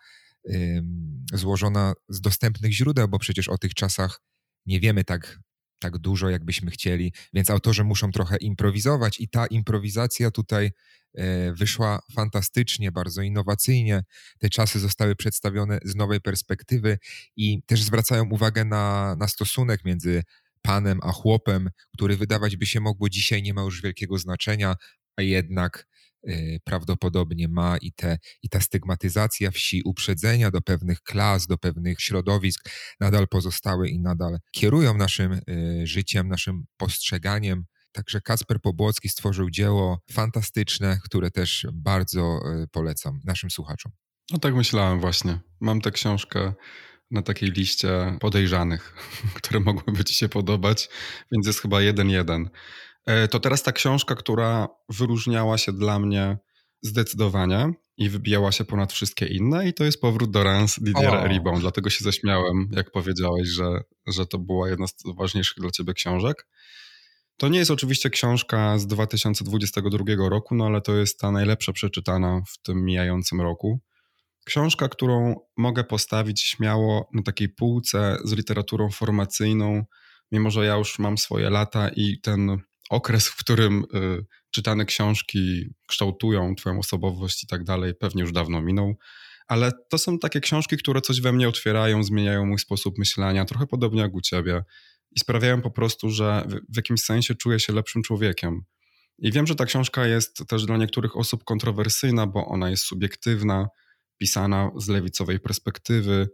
złożona 1.32 1.92
z 2.09 2.20
dostępnych 2.20 2.73
źródeł, 2.73 3.09
bo 3.09 3.18
przecież 3.18 3.49
o 3.49 3.59
tych 3.59 3.75
czasach 3.75 4.20
nie 4.66 4.80
wiemy 4.80 5.04
tak, 5.04 5.40
tak 5.80 5.99
dużo, 5.99 6.28
jakbyśmy 6.28 6.70
chcieli, 6.70 7.12
więc 7.32 7.50
autorzy 7.50 7.85
muszą 7.85 8.12
trochę 8.12 8.37
improwizować 8.37 9.20
i 9.20 9.28
ta 9.28 9.47
improwizacja 9.47 10.30
tutaj 10.30 10.70
e, 11.14 11.52
wyszła 11.52 12.00
fantastycznie, 12.14 12.92
bardzo 12.92 13.23
innowacyjnie. 13.23 14.04
Te 14.38 14.50
czasy 14.50 14.80
zostały 14.80 15.16
przedstawione 15.16 15.78
z 15.85 15.94
nowej 15.94 16.20
perspektywy 16.20 16.99
i 17.37 17.62
też 17.62 17.82
zwracają 17.82 18.30
uwagę 18.30 18.64
na, 18.64 19.16
na 19.18 19.28
stosunek 19.28 19.85
między 19.85 20.23
panem 20.62 20.99
a 21.02 21.12
chłopem, 21.12 21.70
który 21.94 22.16
wydawać 22.16 22.56
by 22.56 22.66
się 22.66 22.80
mogło 22.80 23.09
dzisiaj 23.09 23.42
nie 23.42 23.54
ma 23.54 23.62
już 23.62 23.82
wielkiego 23.82 24.18
znaczenia, 24.18 24.75
a 25.16 25.23
jednak 25.23 25.87
prawdopodobnie 26.64 27.48
ma 27.48 27.76
i, 27.76 27.92
te, 27.92 28.18
i 28.42 28.48
ta 28.48 28.60
stygmatyzacja 28.60 29.50
wsi, 29.50 29.82
uprzedzenia 29.84 30.50
do 30.50 30.60
pewnych 30.60 31.02
klas, 31.02 31.46
do 31.46 31.58
pewnych 31.58 32.00
środowisk 32.00 32.70
nadal 33.00 33.28
pozostały 33.28 33.88
i 33.88 34.00
nadal 34.00 34.38
kierują 34.52 34.96
naszym 34.96 35.32
y, 35.32 35.86
życiem, 35.86 36.28
naszym 36.28 36.64
postrzeganiem. 36.76 37.64
Także 37.92 38.20
Kacper 38.20 38.60
Pobłocki 38.60 39.08
stworzył 39.08 39.50
dzieło 39.50 40.00
fantastyczne, 40.10 40.98
które 41.04 41.30
też 41.30 41.66
bardzo 41.72 42.40
y, 42.62 42.68
polecam 42.68 43.20
naszym 43.24 43.50
słuchaczom. 43.50 43.92
No 44.30 44.38
tak 44.38 44.54
myślałem 44.54 45.00
właśnie. 45.00 45.40
Mam 45.60 45.80
tę 45.80 45.90
książkę 45.90 46.52
na 47.10 47.22
takiej 47.22 47.50
liście 47.50 48.16
podejrzanych, 48.20 48.94
które 49.38 49.60
mogłyby 49.60 50.04
ci 50.04 50.14
się 50.14 50.28
podobać, 50.28 50.88
więc 51.32 51.46
jest 51.46 51.60
chyba 51.60 51.80
jeden 51.82 52.10
jeden. 52.10 52.50
E, 53.07 53.28
to 53.28 53.40
teraz 53.40 53.62
ta 53.62 53.73
książka, 53.73 54.14
która 54.14 54.69
wyróżniała 54.88 55.59
się 55.59 55.73
dla 55.73 55.99
mnie 55.99 56.38
zdecydowanie 56.83 57.73
i 57.97 58.09
wybijała 58.09 58.52
się 58.52 58.64
ponad 58.64 58.92
wszystkie 58.92 59.26
inne 59.26 59.69
i 59.69 59.75
to 59.75 59.85
jest 59.85 60.00
Powrót 60.00 60.30
do 60.30 60.45
Rans 60.45 60.78
Didiera 60.78 61.26
Ribon. 61.26 61.61
Dlatego 61.61 61.90
się 61.90 62.04
zaśmiałem, 62.04 62.69
jak 62.73 62.90
powiedziałeś, 62.90 63.49
że, 63.49 63.80
że 64.07 64.26
to 64.26 64.38
była 64.38 64.69
jedna 64.69 64.87
z 64.87 64.95
ważniejszych 65.16 65.57
dla 65.57 65.71
ciebie 65.71 65.95
książek. 65.95 66.47
To 67.37 67.49
nie 67.49 67.59
jest 67.59 67.71
oczywiście 67.71 68.11
książka 68.11 68.78
z 68.78 68.87
2022 68.87 70.28
roku, 70.28 70.54
no 70.54 70.66
ale 70.66 70.80
to 70.80 70.97
jest 70.97 71.21
ta 71.21 71.30
najlepsza 71.30 71.73
przeczytana 71.73 72.42
w 72.49 72.62
tym 72.62 72.85
mijającym 72.85 73.40
roku. 73.40 73.80
Książka, 74.45 74.88
którą 74.88 75.35
mogę 75.57 75.85
postawić 75.85 76.42
śmiało 76.42 77.09
na 77.14 77.23
takiej 77.23 77.49
półce 77.49 78.16
z 78.25 78.33
literaturą 78.33 78.90
formacyjną, 78.90 79.85
mimo 80.33 80.50
że 80.50 80.66
ja 80.66 80.76
już 80.76 80.99
mam 80.99 81.19
swoje 81.19 81.50
lata 81.50 81.88
i 81.97 82.21
ten 82.21 82.61
okres, 82.90 83.28
w 83.28 83.37
którym 83.37 83.85
y, 83.94 84.26
czytane 84.50 84.85
książki 84.85 85.66
kształtują 85.88 86.54
Twoją 86.54 86.78
osobowość 86.78 87.44
i 87.44 87.47
tak 87.47 87.64
dalej, 87.64 87.94
pewnie 87.94 88.23
już 88.23 88.32
dawno 88.32 88.62
minął. 88.62 88.94
Ale 89.49 89.73
to 89.90 89.99
są 89.99 90.18
takie 90.18 90.40
książki, 90.40 90.76
które 90.76 91.00
coś 91.00 91.20
we 91.20 91.32
mnie 91.32 91.49
otwierają, 91.49 92.02
zmieniają 92.02 92.47
mój 92.47 92.59
sposób 92.59 92.99
myślenia, 92.99 93.44
trochę 93.44 93.66
podobnie 93.66 94.00
jak 94.00 94.14
u 94.14 94.20
Ciebie, 94.20 94.62
i 95.11 95.20
sprawiają 95.20 95.62
po 95.62 95.70
prostu, 95.70 96.11
że 96.11 96.44
w, 96.68 96.76
jakimś 96.76 97.02
sensie 97.02 97.35
czuję 97.35 97.61
się 97.61 97.73
lepszym 97.73 98.02
człowiekiem. 98.02 98.62
I 99.18 99.32
wiem, 99.32 99.47
że 99.47 99.54
ta 99.54 99.66
książka 99.66 100.06
jest 100.06 100.47
też 100.49 100.66
dla 100.66 100.76
niektórych 100.76 101.16
osób 101.16 101.44
kontrowersyjna, 101.44 102.26
bo 102.26 102.47
ona 102.47 102.70
jest 102.70 102.82
subiektywna, 102.82 103.68
pisana 104.18 104.70
z 104.76 104.88
lewicowej 104.88 105.40
perspektywy, 105.40 106.28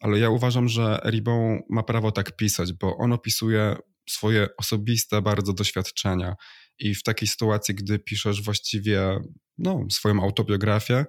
ale 0.00 0.18
ja 0.18 0.30
uważam, 0.30 0.68
że 0.68 1.00
Ribon 1.04 1.60
ma 1.70 1.82
prawo 1.82 2.12
tak 2.12 2.36
pisać, 2.36 2.72
bo 2.72 2.96
on 2.96 3.12
opisuje 3.12 3.76
swoje 4.08 4.48
osobiste 4.56 5.22
bardzo 5.22 5.52
doświadczenia 5.52 6.34
i 6.78 6.94
w 6.94 7.02
takiej 7.02 7.28
sytuacji, 7.28 7.74
gdy 7.74 7.98
piszesz 7.98 8.42
właściwie 8.42 9.20
no, 9.58 9.86
swoją 9.90 10.22
autobiografię, 10.22 11.04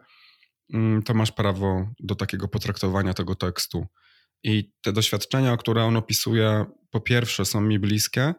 mm, 0.73 1.03
to 1.03 1.13
masz 1.13 1.31
prawo 1.31 1.87
do 1.99 2.15
takiego 2.15 2.47
potraktowania 2.47 3.13
tego 3.13 3.35
tekstu. 3.35 3.85
I 4.43 4.71
te 4.81 4.93
doświadczenia, 4.93 5.57
które 5.57 5.83
on 5.83 5.97
opisuje, 5.97 6.65
po 6.89 7.01
pierwsze 7.01 7.45
są 7.45 7.61
mi 7.61 7.79
bliskie, 7.79 8.33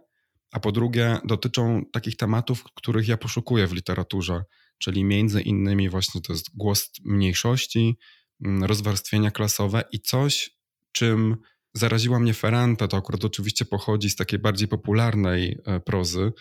a 0.53 0.61
po 0.61 0.73
drugie 0.73 1.19
dotyczą 1.25 1.83
takich 1.93 2.17
tematów, 2.17 2.65
których 2.75 3.09
ja 3.09 3.17
poszukuję 3.17 3.67
w 3.67 3.73
literaturze 3.73 4.45
czyli 4.79 5.05
między 5.05 5.43
innymi 5.43 5.89
właśnie 5.89 6.21
to 6.21 6.33
jest 6.33 6.57
głos 6.57 6.91
mniejszości, 7.05 7.99
mm, 8.45 8.65
rozwarstwienia 8.65 9.31
klasowe 9.31 9.85
i 9.93 10.01
coś, 10.01 10.51
czym 10.93 11.37
zaraziła 11.75 12.19
mnie 12.19 12.35
Ferrante, 12.35 12.89
to 12.89 12.97
akurat 12.97 13.25
oczywiście 13.25 13.65
pochodzi 13.65 14.11
z 14.11 14.17
takiej 14.17 14.39
bardziej 14.39 14.69
popularnej 14.69 15.59
e, 15.65 15.81
prozy, 15.81 16.33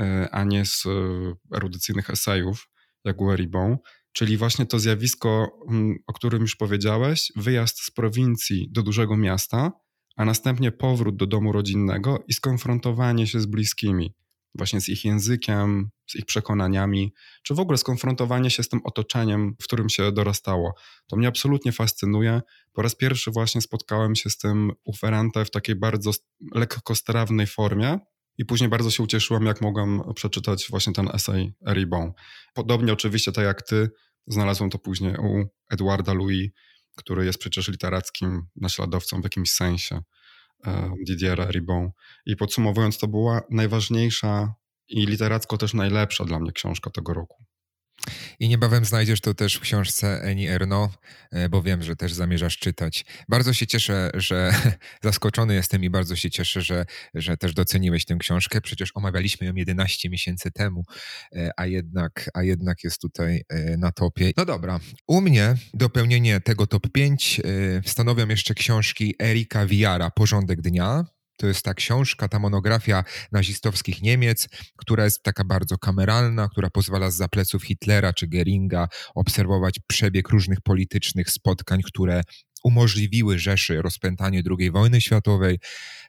e, 0.00 0.28
a 0.32 0.44
nie 0.44 0.64
z 0.64 0.86
e, 0.86 1.56
erudycyjnych 1.56 2.10
esejów, 2.10 2.68
jak 3.04 3.20
u 3.20 3.30
Eribon, 3.30 3.76
czyli 4.12 4.36
właśnie 4.36 4.66
to 4.66 4.78
zjawisko, 4.78 5.58
mm, 5.68 5.96
o 6.06 6.12
którym 6.12 6.42
już 6.42 6.56
powiedziałeś, 6.56 7.32
wyjazd 7.36 7.80
z 7.80 7.90
prowincji 7.90 8.68
do 8.70 8.82
dużego 8.82 9.16
miasta, 9.16 9.72
a 10.16 10.24
następnie 10.24 10.72
powrót 10.72 11.16
do 11.16 11.26
domu 11.26 11.52
rodzinnego 11.52 12.24
i 12.28 12.32
skonfrontowanie 12.32 13.26
się 13.26 13.40
z 13.40 13.46
bliskimi 13.46 14.14
właśnie 14.54 14.80
z 14.80 14.88
ich 14.88 15.04
językiem, 15.04 15.90
z 16.06 16.16
ich 16.16 16.24
przekonaniami, 16.26 17.12
czy 17.42 17.54
w 17.54 17.60
ogóle 17.60 17.78
skonfrontowanie 17.78 18.50
się 18.50 18.62
z 18.62 18.68
tym 18.68 18.80
otoczeniem, 18.84 19.54
w 19.62 19.64
którym 19.64 19.88
się 19.88 20.12
dorastało. 20.12 20.74
To 21.06 21.16
mnie 21.16 21.28
absolutnie 21.28 21.72
fascynuje. 21.72 22.40
Po 22.72 22.82
raz 22.82 22.94
pierwszy 22.94 23.30
właśnie 23.30 23.60
spotkałem 23.60 24.16
się 24.16 24.30
z 24.30 24.38
tym 24.38 24.72
u 24.84 24.96
Ferrante 24.96 25.44
w 25.44 25.50
takiej 25.50 25.76
bardzo 25.76 26.10
lekkostrawnej 26.54 27.46
formie, 27.46 27.98
i 28.38 28.44
później 28.44 28.70
bardzo 28.70 28.90
się 28.90 29.02
ucieszyłem, 29.02 29.46
jak 29.46 29.60
mogłem 29.60 30.00
przeczytać 30.14 30.66
właśnie 30.70 30.92
ten 30.92 31.08
esej 31.14 31.52
Eribon. 31.66 32.12
Podobnie 32.54 32.92
oczywiście, 32.92 33.32
tak 33.32 33.44
jak 33.44 33.62
ty, 33.62 33.90
znalazłem 34.26 34.70
to 34.70 34.78
później 34.78 35.16
u 35.16 35.48
Edwarda 35.70 36.12
Louis, 36.12 36.50
który 36.96 37.24
jest 37.24 37.38
przecież 37.38 37.68
literackim 37.68 38.42
naśladowcą 38.56 39.20
w 39.20 39.24
jakimś 39.24 39.52
sensie. 39.52 40.02
E, 40.66 40.90
Didiera 41.06 41.50
Ribon. 41.50 41.90
I 42.26 42.36
podsumowując, 42.36 42.98
to 42.98 43.08
była 43.08 43.42
najważniejsza 43.50 44.54
i 44.88 45.06
literacko 45.06 45.58
też 45.58 45.74
najlepsza 45.74 46.24
dla 46.24 46.38
mnie 46.38 46.52
książka 46.52 46.90
tego 46.90 47.14
roku. 47.14 47.44
I 48.40 48.48
niebawem 48.48 48.84
znajdziesz 48.84 49.20
to 49.20 49.34
też 49.34 49.54
w 49.54 49.60
książce 49.60 50.22
Eni 50.22 50.48
Erno, 50.48 50.90
e, 51.30 51.48
bo 51.48 51.62
wiem, 51.62 51.82
że 51.82 51.96
też 51.96 52.12
zamierzasz 52.12 52.58
czytać. 52.58 53.04
Bardzo 53.28 53.52
się 53.52 53.66
cieszę, 53.66 54.10
że 54.14 54.54
zaskoczony 55.04 55.54
jestem 55.54 55.84
i 55.84 55.90
bardzo 55.90 56.16
się 56.16 56.30
cieszę, 56.30 56.62
że, 56.62 56.84
że 57.14 57.36
też 57.36 57.54
doceniłeś 57.54 58.04
tę 58.04 58.16
książkę. 58.16 58.60
Przecież 58.60 58.90
omawialiśmy 58.94 59.46
ją 59.46 59.54
11 59.54 60.10
miesięcy 60.10 60.50
temu, 60.50 60.84
e, 61.36 61.50
a 61.56 61.66
jednak, 61.66 62.30
a 62.34 62.42
jednak 62.42 62.84
jest 62.84 63.00
tutaj 63.00 63.42
e, 63.48 63.76
na 63.76 63.92
topie. 63.92 64.32
No 64.36 64.44
dobra, 64.44 64.80
u 65.06 65.20
mnie 65.20 65.54
dopełnienie 65.74 66.40
tego 66.40 66.66
top 66.66 66.92
5 66.92 67.40
stanowią 67.86 68.28
jeszcze 68.28 68.54
książki 68.54 69.14
Erika 69.22 69.66
Wiara, 69.66 70.10
Porządek 70.10 70.60
Dnia, 70.60 71.04
To 71.36 71.46
jest 71.46 71.62
ta 71.62 71.74
książka, 71.74 72.28
ta 72.28 72.38
monografia 72.38 73.04
nazistowskich 73.32 74.02
Niemiec, 74.02 74.48
która 74.76 75.04
jest 75.04 75.22
taka 75.22 75.44
bardzo 75.44 75.78
kameralna, 75.78 76.48
która 76.48 76.70
pozwala 76.70 77.10
z 77.10 77.28
pleców 77.30 77.64
Hitlera 77.64 78.12
czy 78.12 78.26
Geringa 78.28 78.88
obserwować 79.14 79.80
przebieg 79.86 80.28
różnych 80.28 80.60
politycznych 80.60 81.30
spotkań, 81.30 81.80
które 81.82 82.22
umożliwiły 82.64 83.38
Rzeszy 83.38 83.82
rozpętanie 83.82 84.42
II 84.58 84.70
wojny 84.70 85.00
światowej, 85.00 85.58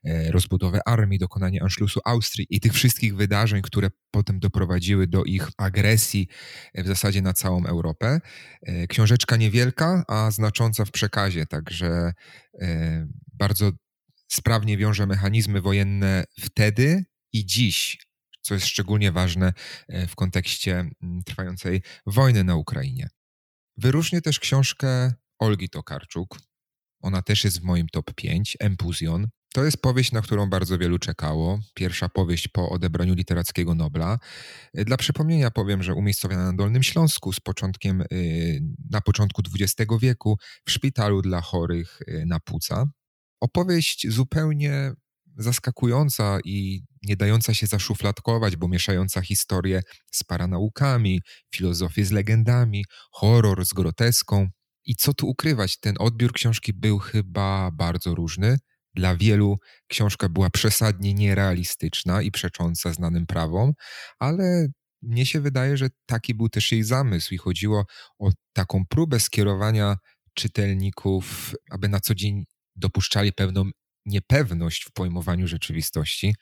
e, 0.05 0.31
rozbudowę 0.31 0.79
armii, 0.85 1.19
dokonanie 1.19 1.63
Anschlussu 1.63 1.99
Austrii 2.05 2.47
i 2.49 2.59
tych 2.59 2.73
wszystkich 2.73 3.15
wydarzeń, 3.15 3.61
które 3.61 3.89
potem 4.11 4.39
doprowadziły 4.39 5.07
do 5.07 5.23
ich 5.23 5.47
agresji 5.57 6.27
w 6.75 6.87
zasadzie 6.87 7.21
na 7.21 7.33
całą 7.33 7.65
Europę. 7.65 8.19
E, 8.61 8.87
książeczka 8.87 9.35
niewielka, 9.35 10.03
a 10.07 10.31
znacząca 10.31 10.85
w 10.85 10.91
przekazie, 10.91 11.45
także 11.45 12.13
e, 12.61 13.07
bardzo 13.33 13.71
sprawnie 14.33 14.77
wiąże 14.77 15.07
mechanizmy 15.07 15.61
wojenne 15.61 16.23
wtedy 16.39 17.05
i 17.33 17.45
dziś, 17.45 17.97
co 18.41 18.53
jest 18.53 18.67
szczególnie 18.67 19.11
ważne 19.11 19.53
w 20.07 20.15
kontekście 20.15 20.89
trwającej 21.25 21.81
wojny 22.05 22.43
na 22.43 22.55
Ukrainie. 22.55 23.09
Wyróżnię 23.77 24.21
też 24.21 24.39
książkę 24.39 25.13
Olgi 25.39 25.69
Tokarczuk. 25.69 26.39
Ona 27.01 27.21
też 27.21 27.43
jest 27.43 27.59
w 27.59 27.63
moim 27.63 27.87
top 27.87 28.13
5, 28.15 28.57
Empuzjon. 28.59 29.27
To 29.53 29.65
jest 29.65 29.77
powieść, 29.77 30.11
na 30.11 30.21
którą 30.21 30.49
bardzo 30.49 30.77
wielu 30.77 30.99
czekało. 30.99 31.59
Pierwsza 31.73 32.09
powieść 32.09 32.47
po 32.47 32.69
odebraniu 32.69 33.13
literackiego 33.13 33.75
Nobla. 33.75 34.19
Dla 34.73 34.97
przypomnienia 34.97 35.51
powiem, 35.51 35.83
że 35.83 35.93
umiejscowiona 35.93 36.43
na 36.43 36.53
Dolnym 36.53 36.83
Śląsku 36.83 37.33
z 37.33 37.39
początkiem, 37.39 38.03
y, 38.11 38.61
na 38.91 39.01
początku 39.01 39.41
XX 39.61 39.91
wieku 40.01 40.37
w 40.65 40.71
szpitalu 40.71 41.21
dla 41.21 41.41
chorych 41.41 42.01
y, 42.01 42.25
na 42.25 42.39
płuca. 42.39 42.85
Opowieść 43.43 44.07
zupełnie 44.09 44.91
zaskakująca 45.37 46.39
i 46.45 46.81
nie 47.01 47.15
dająca 47.15 47.53
się 47.53 47.67
zaszufladkować, 47.67 48.55
bo 48.55 48.67
mieszająca 48.67 49.21
historię 49.21 49.81
z 50.11 50.23
paranaukami, 50.23 51.21
filozofię 51.55 52.05
z 52.05 52.11
legendami, 52.11 52.85
horror 53.11 53.65
z 53.65 53.73
groteską. 53.73 54.47
I 54.85 54.95
co 54.95 55.13
tu 55.13 55.27
ukrywać, 55.27 55.79
ten 55.79 55.95
odbiór 55.99 56.33
książki 56.33 56.73
był 56.73 56.99
chyba 56.99 57.71
bardzo 57.71 58.15
różny. 58.15 58.57
Dla 58.95 59.15
wielu 59.15 59.57
książka 59.87 60.29
była 60.29 60.49
przesadnie 60.49 61.13
nierealistyczna 61.13 62.21
i 62.21 62.31
przecząca 62.31 62.93
znanym 62.93 63.25
prawom, 63.25 63.73
ale 64.19 64.67
mnie 65.01 65.25
się 65.25 65.41
wydaje, 65.41 65.77
że 65.77 65.89
taki 66.05 66.33
był 66.33 66.49
też 66.49 66.71
jej 66.71 66.83
zamysł 66.83 67.33
i 67.33 67.37
chodziło 67.37 67.85
o 68.19 68.31
taką 68.53 68.83
próbę 68.89 69.19
skierowania 69.19 69.97
czytelników, 70.33 71.55
aby 71.71 71.89
na 71.89 71.99
co 71.99 72.15
dzień 72.15 72.43
dopuszczali 72.75 73.33
pewną 73.33 73.63
niepewność 74.05 74.83
w 74.83 74.91
pojmowaniu 74.91 75.47
rzeczywistości. 75.47 76.35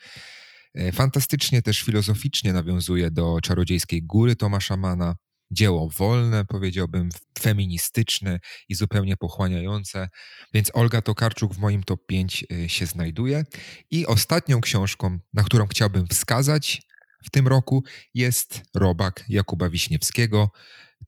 E, 0.74 0.92
fantastycznie 0.92 1.62
też 1.62 1.82
filozoficznie 1.82 2.54
nawiązuje 2.54 3.12
do 3.12 3.42
czarodziejskiej 3.42 4.04
góry 4.04 4.36
Tomasza 4.36 4.78
Mana, 4.78 5.16
dzieło 5.52 5.90
wolne, 5.90 6.46
powiedziałbym, 6.46 7.10
feministyczne 7.40 8.40
i 8.70 8.76
zupełnie 8.76 9.18
pochłaniające. 9.18 10.10
Więc 10.54 10.72
Olga 10.74 11.02
Tokarczuk 11.02 11.54
w 11.54 11.58
moim 11.58 11.84
top 11.84 12.06
5 12.06 12.46
y, 12.52 12.70
się 12.70 12.86
znajduje. 12.86 13.44
I 13.92 14.06
ostatnią 14.06 14.62
książką, 14.62 15.20
na 15.34 15.44
którą 15.44 15.68
chciałbym 15.68 16.08
wskazać 16.08 16.82
w 17.24 17.30
tym 17.30 17.48
roku, 17.48 17.84
jest 18.14 18.62
Robak 18.76 19.26
Jakuba 19.30 19.70
Wiśniewskiego. 19.70 20.52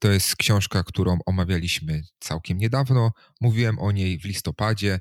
To 0.00 0.12
jest 0.12 0.36
książka, 0.36 0.82
którą 0.82 1.18
omawialiśmy 1.26 2.02
całkiem 2.20 2.58
niedawno. 2.58 3.10
Mówiłem 3.40 3.78
o 3.78 3.92
niej 3.92 4.18
w 4.18 4.24
listopadzie. 4.24 5.00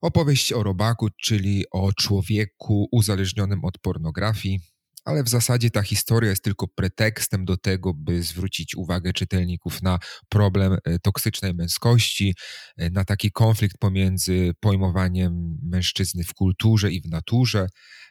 Opowieść 0.00 0.52
o 0.52 0.62
robaku, 0.62 1.08
czyli 1.22 1.64
o 1.70 1.92
człowieku 1.92 2.88
uzależnionym 2.92 3.64
od 3.64 3.78
pornografii, 3.78 4.60
ale 5.06 5.22
w 5.22 5.28
zasadzie 5.28 5.70
ta 5.70 5.82
historia 5.82 6.30
jest 6.30 6.44
tylko 6.44 6.68
pretekstem 6.68 7.44
do 7.44 7.56
tego, 7.56 7.94
by 7.94 8.22
zwrócić 8.22 8.76
uwagę 8.76 9.12
czytelników 9.12 9.82
na 9.82 9.98
problem 10.28 10.76
e, 10.84 10.98
toksycznej 10.98 11.54
męskości, 11.54 12.34
e, 12.76 12.90
na 12.90 13.04
taki 13.04 13.32
konflikt 13.32 13.78
pomiędzy 13.78 14.52
pojmowaniem 14.60 15.58
mężczyzny 15.62 16.24
w 16.24 16.34
kulturze 16.34 16.92
i 16.92 17.00
w 17.00 17.06
naturze, 17.10 17.66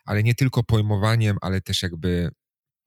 ale 0.05 0.24
nie 0.24 0.36
tylko 0.36 0.63
pojmowaniem, 0.63 1.38
ale 1.41 1.62
też 1.62 1.84
jakby 1.84 2.29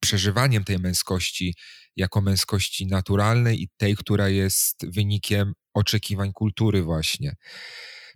przeżywaniem 0.00 0.64
tej 0.64 0.78
męskości 0.78 1.54
jako 1.96 2.20
męskości 2.20 2.86
naturalnej 2.86 3.62
i 3.62 3.68
tej, 3.76 3.96
która 3.96 4.28
jest 4.28 4.86
wynikiem 4.94 5.52
oczekiwań 5.74 6.32
kultury 6.32 6.82
właśnie. 6.82 7.34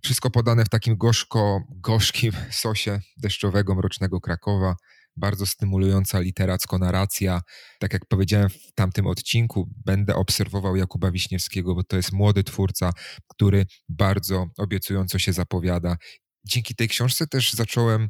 Wszystko 0.04 0.30
podane 0.30 0.64
w 0.64 0.68
takim 0.68 0.96
gorzko, 0.96 1.60
gorzkim 1.70 2.32
sosie 2.62 3.00
deszczowego, 3.16 3.74
mrocznego 3.74 4.20
Krakowa 4.20 4.76
bardzo 5.16 5.46
stymulująca 5.46 6.20
literacko 6.20 6.78
narracja. 6.78 7.40
Tak 7.78 7.92
jak 7.92 8.06
powiedziałem 8.06 8.48
w 8.48 8.72
tamtym 8.74 9.06
odcinku, 9.06 9.68
będę 9.84 10.14
obserwował 10.14 10.76
Jakuba 10.76 11.10
Wiśniewskiego, 11.10 11.74
bo 11.74 11.84
to 11.84 11.96
jest 11.96 12.12
młody 12.12 12.44
twórca, 12.44 12.92
który 13.28 13.66
bardzo 13.88 14.46
obiecująco 14.58 15.18
się 15.18 15.32
zapowiada. 15.32 15.96
Dzięki 16.44 16.74
tej 16.74 16.88
książce 16.88 17.26
też 17.26 17.52
zacząłem 17.52 18.08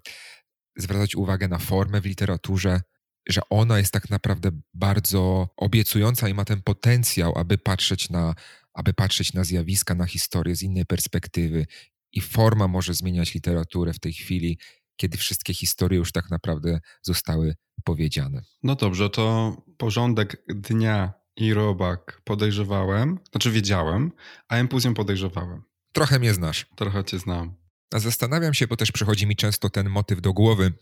zwracać 0.76 1.16
uwagę 1.16 1.48
na 1.48 1.58
formę 1.58 2.00
w 2.00 2.06
literaturze, 2.06 2.80
że 3.28 3.40
ona 3.50 3.78
jest 3.78 3.92
tak 3.92 4.10
naprawdę 4.10 4.50
bardzo 4.74 5.48
obiecująca 5.56 6.28
i 6.28 6.34
ma 6.34 6.44
ten 6.44 6.62
potencjał, 6.62 7.38
aby 7.38 7.58
patrzeć 7.58 8.10
na, 8.10 8.34
aby 8.74 8.94
patrzeć 8.94 9.32
na 9.32 9.44
zjawiska, 9.44 9.94
na 9.94 10.06
historię 10.06 10.56
z 10.56 10.62
innej 10.62 10.86
perspektywy. 10.86 11.66
I 12.12 12.20
forma 12.20 12.68
może 12.68 12.94
zmieniać 12.94 13.34
literaturę 13.34 13.92
w 13.92 14.00
tej 14.00 14.12
chwili 14.12 14.58
kiedy 14.96 15.18
wszystkie 15.18 15.54
historie 15.54 15.98
już 15.98 16.12
tak 16.12 16.30
naprawdę 16.30 16.80
zostały 17.02 17.54
powiedziane. 17.84 18.42
No 18.62 18.74
dobrze, 18.74 19.10
to 19.10 19.56
porządek 19.76 20.44
dnia 20.48 21.12
i 21.36 21.54
robak 21.54 22.22
podejrzewałem, 22.24 23.18
znaczy 23.30 23.50
wiedziałem, 23.50 24.12
a 24.48 24.56
empuzją 24.56 24.94
podejrzewałem. 24.94 25.62
Trochę 25.92 26.18
mnie 26.18 26.34
znasz. 26.34 26.66
Trochę 26.76 27.04
cię 27.04 27.18
znam. 27.18 27.54
A 27.94 27.98
zastanawiam 27.98 28.54
się, 28.54 28.66
bo 28.66 28.76
też 28.76 28.92
przychodzi 28.92 29.26
mi 29.26 29.36
często 29.36 29.70
ten 29.70 29.88
motyw 29.88 30.20
do 30.20 30.32
głowy. 30.32 30.72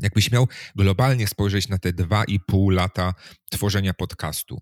Jakbyś 0.00 0.32
miał 0.32 0.48
globalnie 0.76 1.26
spojrzeć 1.26 1.68
na 1.68 1.78
te 1.78 1.92
dwa 1.92 2.24
i 2.24 2.40
pół 2.40 2.70
lata 2.70 3.14
tworzenia 3.50 3.94
podcastu, 3.94 4.58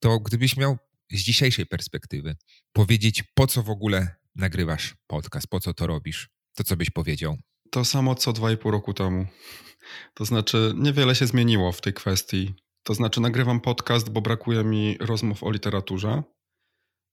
to 0.00 0.20
gdybyś 0.20 0.56
miał 0.56 0.78
z 1.12 1.20
dzisiejszej 1.20 1.66
perspektywy 1.66 2.36
powiedzieć, 2.72 3.22
po 3.34 3.46
co 3.46 3.62
w 3.62 3.70
ogóle 3.70 4.16
nagrywasz 4.34 4.94
podcast, 5.06 5.46
po 5.46 5.60
co 5.60 5.74
to 5.74 5.86
robisz, 5.86 6.28
to 6.54 6.64
co 6.64 6.76
byś 6.76 6.90
powiedział? 6.90 7.36
To 7.70 7.84
samo 7.84 8.14
co 8.14 8.32
dwa 8.32 8.52
i 8.52 8.56
pół 8.56 8.70
roku 8.70 8.94
temu. 8.94 9.26
To 10.14 10.24
znaczy, 10.24 10.72
niewiele 10.76 11.14
się 11.14 11.26
zmieniło 11.26 11.72
w 11.72 11.80
tej 11.80 11.92
kwestii. 11.92 12.54
To 12.82 12.94
znaczy, 12.94 13.20
nagrywam 13.20 13.60
podcast, 13.60 14.10
bo 14.10 14.20
brakuje 14.20 14.64
mi 14.64 14.96
rozmów 15.00 15.42
o 15.42 15.50
literaturze. 15.50 16.22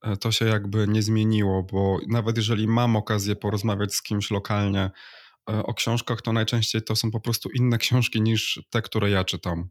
E, 0.04 0.18
to 0.18 0.32
się 0.32 0.46
jakby 0.46 0.88
nie 0.88 1.02
zmieniło, 1.02 1.64
bo 1.64 2.00
nawet 2.08 2.38
jeżeli 2.38 2.68
mam 2.68 2.96
okazję 2.96 3.36
porozmawiać 3.36 3.96
z 3.96 4.02
kimś 4.02 4.32
lokalnie 4.32 4.92
o 5.46 5.74
książkach, 5.74 6.22
to 6.22 6.34
najczęściej 6.34 6.82
to 6.82 6.96
są 6.96 7.12
po 7.12 7.20
prostu 7.20 7.50
inne 7.50 7.78
książki 7.78 8.22
niż 8.22 8.62
te, 8.70 8.82
które 8.82 9.10
ja 9.10 9.24
czytam. 9.24 9.70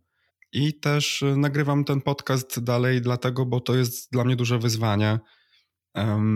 I 0.52 0.80
też 0.80 1.22
e, 1.22 1.36
nagrywam 1.36 1.84
ten 1.84 2.00
podcast 2.00 2.64
dalej, 2.64 3.00
dlatego, 3.00 3.46
bo 3.46 3.60
to 3.60 3.74
jest 3.74 4.12
dla 4.12 4.24
mnie 4.24 4.36
duże 4.36 4.58
wyzwanie. 4.58 5.18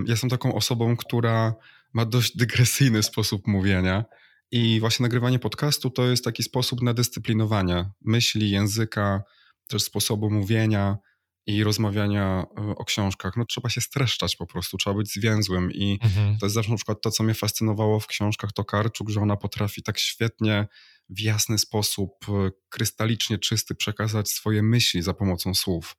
Jestem 0.06 0.30
taką 0.30 0.54
osobą, 0.54 0.96
która 0.96 1.54
ma 1.92 2.04
dość 2.04 2.36
dygresyjny 2.42 3.02
sposób 3.02 3.46
mówienia 3.46 4.04
i 4.50 4.80
właśnie 4.80 5.02
nagrywanie 5.02 5.38
podcastu 5.38 5.90
to 5.90 6.06
jest 6.06 6.24
taki 6.24 6.42
sposób 6.42 6.82
na 6.82 6.94
dyscyplinowanie 6.94 7.90
myśli, 8.04 8.50
języka, 8.50 9.22
też 9.66 9.82
sposobu 9.82 10.30
mówienia 10.30 10.98
i 11.46 11.64
rozmawiania 11.64 12.46
e, 12.58 12.74
o 12.76 12.84
książkach. 12.84 13.36
No 13.36 13.44
trzeba 13.44 13.68
się 13.68 13.80
streszczać 13.80 14.36
po 14.36 14.46
prostu, 14.46 14.76
trzeba 14.76 14.96
być 14.96 15.12
zwięzłym 15.12 15.72
i 15.72 15.98
mhm. 16.02 16.38
to 16.38 16.46
jest 16.46 16.54
zawsze 16.54 16.70
na 16.70 16.76
przykład 16.76 17.00
to, 17.02 17.10
co 17.10 17.22
mnie 17.24 17.34
fascynowało 17.34 18.00
w 18.00 18.06
książkach 18.06 18.52
Tokarczuk, 18.52 19.10
że 19.10 19.20
ona 19.20 19.36
potrafi 19.36 19.82
tak 19.82 19.98
świetnie, 19.98 20.66
w 21.08 21.20
jasny 21.20 21.58
sposób, 21.58 22.10
e, 22.28 22.50
krystalicznie 22.68 23.38
czysty 23.38 23.74
przekazać 23.74 24.30
swoje 24.30 24.62
myśli 24.62 25.02
za 25.02 25.14
pomocą 25.14 25.54
słów 25.54 25.96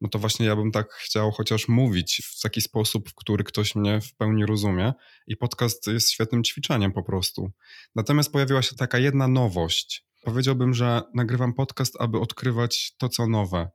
no 0.00 0.08
to 0.08 0.18
właśnie 0.18 0.46
ja 0.46 0.56
bym 0.56 0.72
tak 0.72 0.92
chciał 0.92 1.30
chociaż 1.30 1.68
mówić 1.68 2.22
w 2.24 2.40
taki 2.40 2.60
sposób, 2.60 3.08
w 3.08 3.14
który 3.14 3.44
ktoś 3.44 3.74
mnie 3.74 4.00
w 4.00 4.14
pełni 4.14 4.46
rozumie 4.46 4.92
i 5.26 5.36
podcast 5.36 5.86
jest 5.86 6.10
świetnym 6.10 6.44
ćwiczeniem 6.44 6.92
po 6.92 7.02
prostu. 7.02 7.50
Natomiast 7.94 8.32
pojawiła 8.32 8.62
się 8.62 8.76
taka 8.76 8.98
jedna 8.98 9.28
nowość. 9.28 10.04
Powiedziałbym, 10.22 10.74
że 10.74 11.02
nagrywam 11.14 11.54
podcast, 11.54 11.94
aby 12.00 12.20
odkrywać 12.20 12.94
to, 12.98 13.08
co 13.08 13.26
nowe. 13.26 13.70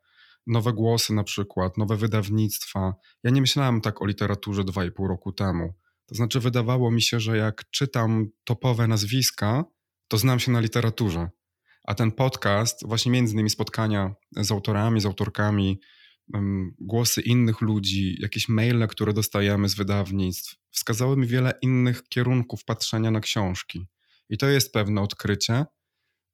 Nowe 0.48 0.74
głosy 0.74 1.14
na 1.14 1.24
przykład, 1.24 1.78
nowe 1.78 1.98
wydawnictwa. 1.98 2.94
Ja 3.24 3.32
nie 3.32 3.42
myślałem 3.42 3.82
tak 3.82 4.02
o 4.02 4.06
literaturze 4.06 4.64
dwa 4.64 4.86
i 4.86 4.92
pół 4.92 5.08
roku 5.08 5.32
temu. 5.32 5.74
To 6.06 6.16
znaczy 6.16 6.40
wydawało 6.40 6.92
mi 6.92 7.02
się, 7.02 7.20
że 7.20 7.38
jak 7.38 7.70
czytam 7.72 8.28
topowe 8.44 8.88
nazwiska, 8.88 9.66
to 10.08 10.18
znam 10.18 10.40
się 10.40 10.52
na 10.52 10.60
literaturze. 10.60 11.30
A 11.84 11.96
ten 11.96 12.12
podcast, 12.12 12.88
właśnie 12.88 13.12
między 13.12 13.34
innymi 13.34 13.50
spotkania 13.50 14.16
z 14.32 14.52
autorami, 14.52 15.02
z 15.02 15.06
autorkami, 15.06 15.80
głosy 16.80 17.22
innych 17.22 17.62
ludzi, 17.62 18.16
jakieś 18.20 18.50
maile, 18.50 18.88
które 18.88 19.14
dostajemy 19.14 19.70
z 19.70 19.76
wydawnictw, 19.76 20.56
wskazały 20.72 21.18
mi 21.18 21.28
wiele 21.28 21.54
innych 21.62 22.04
kierunków 22.10 22.66
patrzenia 22.66 23.12
na 23.12 23.20
książki. 23.20 23.88
I 24.30 24.38
to 24.38 24.48
jest 24.48 24.74
pewne 24.74 25.02
odkrycie 25.02 25.66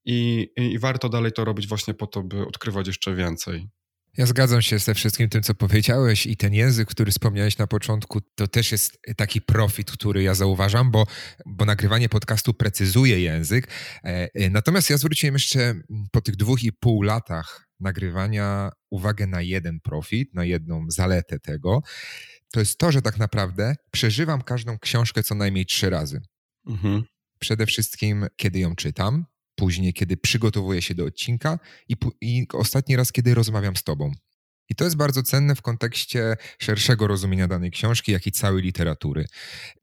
i, 0.06 0.47
i, 0.58 0.62
i 0.62 0.80
warto 0.80 1.10
dalej 1.10 1.32
to 1.32 1.45
robić 1.45 1.67
właśnie 1.67 1.93
po 1.93 2.08
to, 2.08 2.24
by 2.24 2.47
odkrywać 2.47 2.88
jeszcze 2.88 3.15
więcej. 3.15 3.69
Ja 4.17 4.26
zgadzam 4.26 4.62
się 4.62 4.80
ze 4.80 4.93
wszystkim 4.93 5.30
tym, 5.30 5.43
co 5.43 5.54
powiedziałeś 5.56 6.26
i 6.26 6.38
ten 6.38 6.54
język, 6.54 6.89
który 6.89 7.12
wspomniałeś 7.12 7.58
na 7.58 7.67
początku, 7.67 8.21
to 8.36 8.47
też 8.47 8.71
jest 8.71 9.00
taki 9.17 9.41
profit, 9.41 9.91
który 9.91 10.24
ja 10.24 10.34
zauważam, 10.34 10.91
bo, 10.91 11.06
bo 11.45 11.65
nagrywanie 11.65 12.10
podcastu 12.10 12.54
precyzuje 12.54 13.19
język. 13.19 13.67
E, 14.04 14.50
natomiast 14.50 14.89
ja 14.89 14.97
zwróciłem 14.97 15.36
jeszcze 15.36 15.76
po 16.12 16.21
tych 16.21 16.36
dwóch 16.36 16.63
i 16.63 16.74
pół 16.74 17.02
latach 17.02 17.67
nagrywania 17.80 18.71
uwagę 18.89 19.28
na 19.28 19.41
jeden 19.41 19.80
profit, 19.80 20.34
na 20.34 20.45
jedną 20.45 20.86
zaletę 20.89 21.39
tego. 21.39 21.82
To 22.52 22.60
jest 22.60 22.78
to, 22.78 22.91
że 22.91 23.02
tak 23.02 23.17
naprawdę 23.17 23.76
przeżywam 23.91 24.41
każdą 24.41 24.80
książkę 24.80 25.24
co 25.24 25.36
najmniej 25.36 25.65
trzy 25.65 25.89
razy. 25.89 26.21
Mhm. 26.67 27.04
Przede 27.39 27.65
wszystkim, 27.65 28.26
kiedy 28.36 28.60
ją 28.60 28.76
czytam, 28.76 29.26
później, 29.62 29.93
kiedy 29.93 30.17
przygotowuję 30.17 30.82
się 30.82 30.95
do 30.95 31.06
odcinka 31.06 31.60
i, 31.89 31.95
i 32.21 32.47
ostatni 32.54 32.95
raz, 32.95 33.12
kiedy 33.12 33.34
rozmawiam 33.34 33.76
z 33.76 33.84
tobą. 33.84 34.12
I 34.69 34.76
to 34.76 34.84
jest 34.84 34.95
bardzo 34.97 35.24
cenne 35.24 35.56
w 35.56 35.62
kontekście 35.62 36.38
szerszego 36.60 37.08
rozumienia 37.08 37.47
danej 37.47 37.71
książki, 37.71 38.12
jak 38.12 38.28
i 38.28 38.32
całej 38.32 38.63
literatury. 38.63 39.26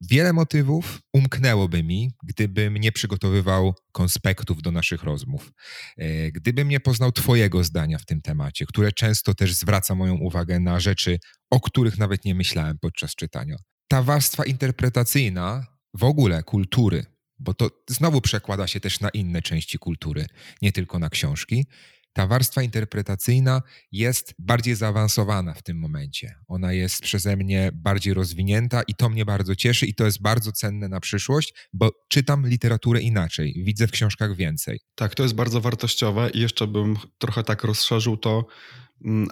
Wiele 0.00 0.32
motywów 0.32 1.00
umknęłoby 1.12 1.82
mi, 1.82 2.10
gdybym 2.22 2.76
nie 2.76 2.92
przygotowywał 2.92 3.74
konspektów 3.92 4.62
do 4.62 4.72
naszych 4.72 5.02
rozmów. 5.02 5.52
E, 5.96 6.32
gdybym 6.32 6.68
nie 6.68 6.80
poznał 6.80 7.12
Twojego 7.12 7.64
zdania 7.64 7.98
w 7.98 8.06
tym 8.06 8.20
temacie, 8.20 8.66
które 8.66 8.92
często 8.92 9.34
też 9.34 9.54
zwraca 9.54 9.94
moją 9.94 10.14
uwagę 10.14 10.60
na 10.60 10.80
rzeczy, 10.80 11.18
o 11.50 11.60
których 11.60 11.98
nawet 11.98 12.24
nie 12.24 12.34
myślałem 12.34 12.78
podczas 12.80 13.14
czytania. 13.14 13.56
Ta 13.88 14.02
warstwa 14.02 14.44
interpretacyjna 14.44 15.66
w 15.94 16.04
ogóle 16.04 16.42
kultury, 16.42 17.17
bo 17.38 17.54
to 17.54 17.70
znowu 17.88 18.20
przekłada 18.20 18.66
się 18.66 18.80
też 18.80 19.00
na 19.00 19.08
inne 19.08 19.42
części 19.42 19.78
kultury, 19.78 20.26
nie 20.62 20.72
tylko 20.72 20.98
na 20.98 21.10
książki. 21.10 21.66
Ta 22.12 22.26
warstwa 22.26 22.62
interpretacyjna 22.62 23.62
jest 23.92 24.34
bardziej 24.38 24.74
zaawansowana 24.74 25.54
w 25.54 25.62
tym 25.62 25.78
momencie. 25.78 26.34
Ona 26.48 26.72
jest 26.72 27.02
przeze 27.02 27.36
mnie 27.36 27.70
bardziej 27.74 28.14
rozwinięta 28.14 28.82
i 28.82 28.94
to 28.94 29.08
mnie 29.08 29.24
bardzo 29.24 29.56
cieszy 29.56 29.86
i 29.86 29.94
to 29.94 30.04
jest 30.04 30.22
bardzo 30.22 30.52
cenne 30.52 30.88
na 30.88 31.00
przyszłość, 31.00 31.54
bo 31.72 31.90
czytam 32.08 32.48
literaturę 32.48 33.00
inaczej, 33.00 33.62
widzę 33.64 33.86
w 33.86 33.90
książkach 33.90 34.36
więcej. 34.36 34.80
Tak, 34.94 35.14
to 35.14 35.22
jest 35.22 35.34
bardzo 35.34 35.60
wartościowe 35.60 36.30
i 36.30 36.40
jeszcze 36.40 36.66
bym 36.66 36.96
trochę 37.18 37.44
tak 37.44 37.64
rozszerzył 37.64 38.16
to 38.16 38.46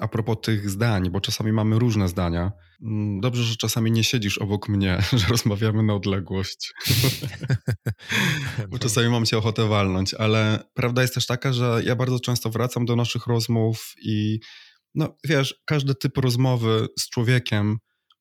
a 0.01 0.09
propos 0.09 0.37
tych 0.43 0.71
zdań, 0.71 1.11
bo 1.11 1.21
czasami 1.21 1.53
mamy 1.53 1.79
różne 1.79 2.09
zdania. 2.09 2.53
Mm, 2.83 3.21
dobrze, 3.21 3.43
że 3.43 3.57
czasami 3.57 3.93
nie 3.93 4.05
siedzisz 4.05 4.39
obok 4.39 4.69
mnie, 4.69 4.99
że 5.19 5.27
rozmawiamy 5.27 5.83
na 5.83 5.95
odległość. 5.95 6.73
bo 8.71 8.79
czasami 8.79 9.09
mam 9.09 9.27
cię 9.27 9.39
ochotę 9.39 9.69
walnąć, 9.69 10.15
ale 10.15 10.65
prawda 10.75 11.03
jest 11.03 11.15
też 11.15 11.27
taka, 11.27 11.53
że 11.53 11.83
ja 11.85 11.97
bardzo 11.97 12.21
często 12.21 12.51
wracam 12.51 12.87
do 12.87 12.97
naszych 12.97 13.27
rozmów 13.27 13.93
i 14.03 14.41
no 14.95 15.17
wiesz, 15.25 15.63
każdy 15.67 15.95
typ 15.95 16.19
rozmowy 16.19 16.87
z 16.99 17.11
człowiekiem 17.11 17.79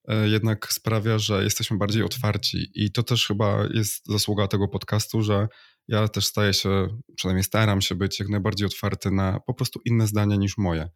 e, 0.08 0.29
jednak 0.29 0.73
sprawia, 0.73 1.19
że 1.19 1.43
jesteśmy 1.43 1.77
bardziej 1.77 2.03
otwarci 2.03 2.67
i 2.75 2.91
to 2.91 3.03
też 3.03 3.27
chyba 3.27 3.67
jest 3.73 4.08
zasługa 4.08 4.47
tego 4.47 4.67
podcastu, 4.67 5.21
że 5.21 5.47
ja 5.88 6.08
też 6.08 6.25
staję 6.25 6.53
się, 6.53 6.88
przynajmniej 7.15 7.43
staram 7.43 7.81
się 7.81 7.95
być 7.95 8.19
jak 8.19 8.29
najbardziej 8.29 8.67
otwarty 8.67 9.12
na 9.12 9.39
po 9.47 9.53
prostu 9.53 9.79
inne 9.86 10.08
zdania 10.08 10.36
niż 10.36 10.58
moje. 10.58 10.89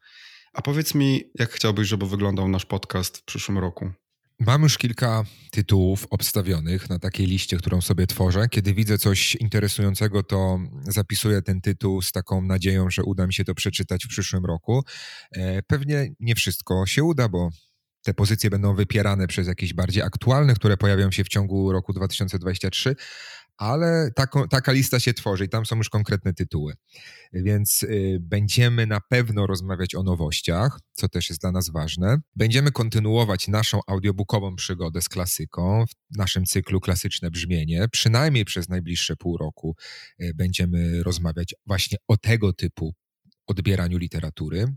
A 0.53 0.62
powiedz 0.62 0.95
mi, 0.95 1.23
jak 1.35 1.51
chciałbyś, 1.51 1.88
żeby 1.88 2.07
wyglądał 2.07 2.47
nasz 2.47 2.65
podcast 2.65 3.17
w 3.17 3.23
przyszłym 3.23 3.57
roku? 3.57 3.91
Mam 4.39 4.63
już 4.63 4.77
kilka 4.77 5.23
tytułów 5.51 6.07
obstawionych 6.09 6.89
na 6.89 6.99
takiej 6.99 7.27
liście, 7.27 7.57
którą 7.57 7.81
sobie 7.81 8.07
tworzę. 8.07 8.47
Kiedy 8.49 8.73
widzę 8.73 8.97
coś 8.97 9.35
interesującego, 9.35 10.23
to 10.23 10.59
zapisuję 10.83 11.41
ten 11.41 11.62
tytuł 11.62 12.01
z 12.01 12.12
taką 12.12 12.41
nadzieją, 12.41 12.89
że 12.89 13.03
uda 13.03 13.27
mi 13.27 13.33
się 13.33 13.43
to 13.43 13.55
przeczytać 13.55 14.05
w 14.05 14.07
przyszłym 14.07 14.45
roku. 14.45 14.83
E, 15.31 15.63
pewnie 15.63 16.12
nie 16.19 16.35
wszystko 16.35 16.85
się 16.85 17.03
uda, 17.03 17.29
bo 17.29 17.49
te 18.03 18.13
pozycje 18.13 18.49
będą 18.49 18.75
wypierane 18.75 19.27
przez 19.27 19.47
jakieś 19.47 19.73
bardziej 19.73 20.03
aktualne, 20.03 20.53
które 20.53 20.77
pojawią 20.77 21.12
się 21.12 21.23
w 21.23 21.27
ciągu 21.27 21.71
roku 21.71 21.93
2023, 21.93 22.95
ale 23.59 24.11
taka 24.49 24.71
lista 24.71 24.99
się 24.99 25.13
tworzy 25.13 25.45
i 25.45 25.49
tam 25.49 25.65
są 25.65 25.75
już 25.75 25.89
konkretne 25.89 26.33
tytuły. 26.33 26.73
Więc 27.33 27.83
y, 27.83 28.17
będziemy 28.21 28.87
na 28.87 29.01
pewno 29.01 29.47
rozmawiać 29.47 29.95
o 29.95 30.03
nowościach, 30.03 30.79
co 30.93 31.09
też 31.09 31.29
jest 31.29 31.41
dla 31.41 31.51
nas 31.51 31.69
ważne. 31.69 32.17
Będziemy 32.35 32.71
kontynuować 32.71 33.47
naszą 33.47 33.79
audiobookową 33.87 34.55
przygodę 34.55 35.01
z 35.01 35.09
klasyką 35.09 35.85
w 36.13 36.17
naszym 36.17 36.45
cyklu 36.45 36.79
Klasyczne 36.79 37.31
Brzmienie. 37.31 37.87
Przynajmniej 37.91 38.45
przez 38.45 38.69
najbliższe 38.69 39.15
pół 39.15 39.37
roku 39.37 39.75
y, 40.21 40.31
będziemy 40.35 41.03
rozmawiać 41.03 41.55
właśnie 41.67 41.97
o 42.07 42.17
tego 42.17 42.53
typu 42.53 42.93
odbieraniu 43.47 43.97
literatury. 43.97 44.75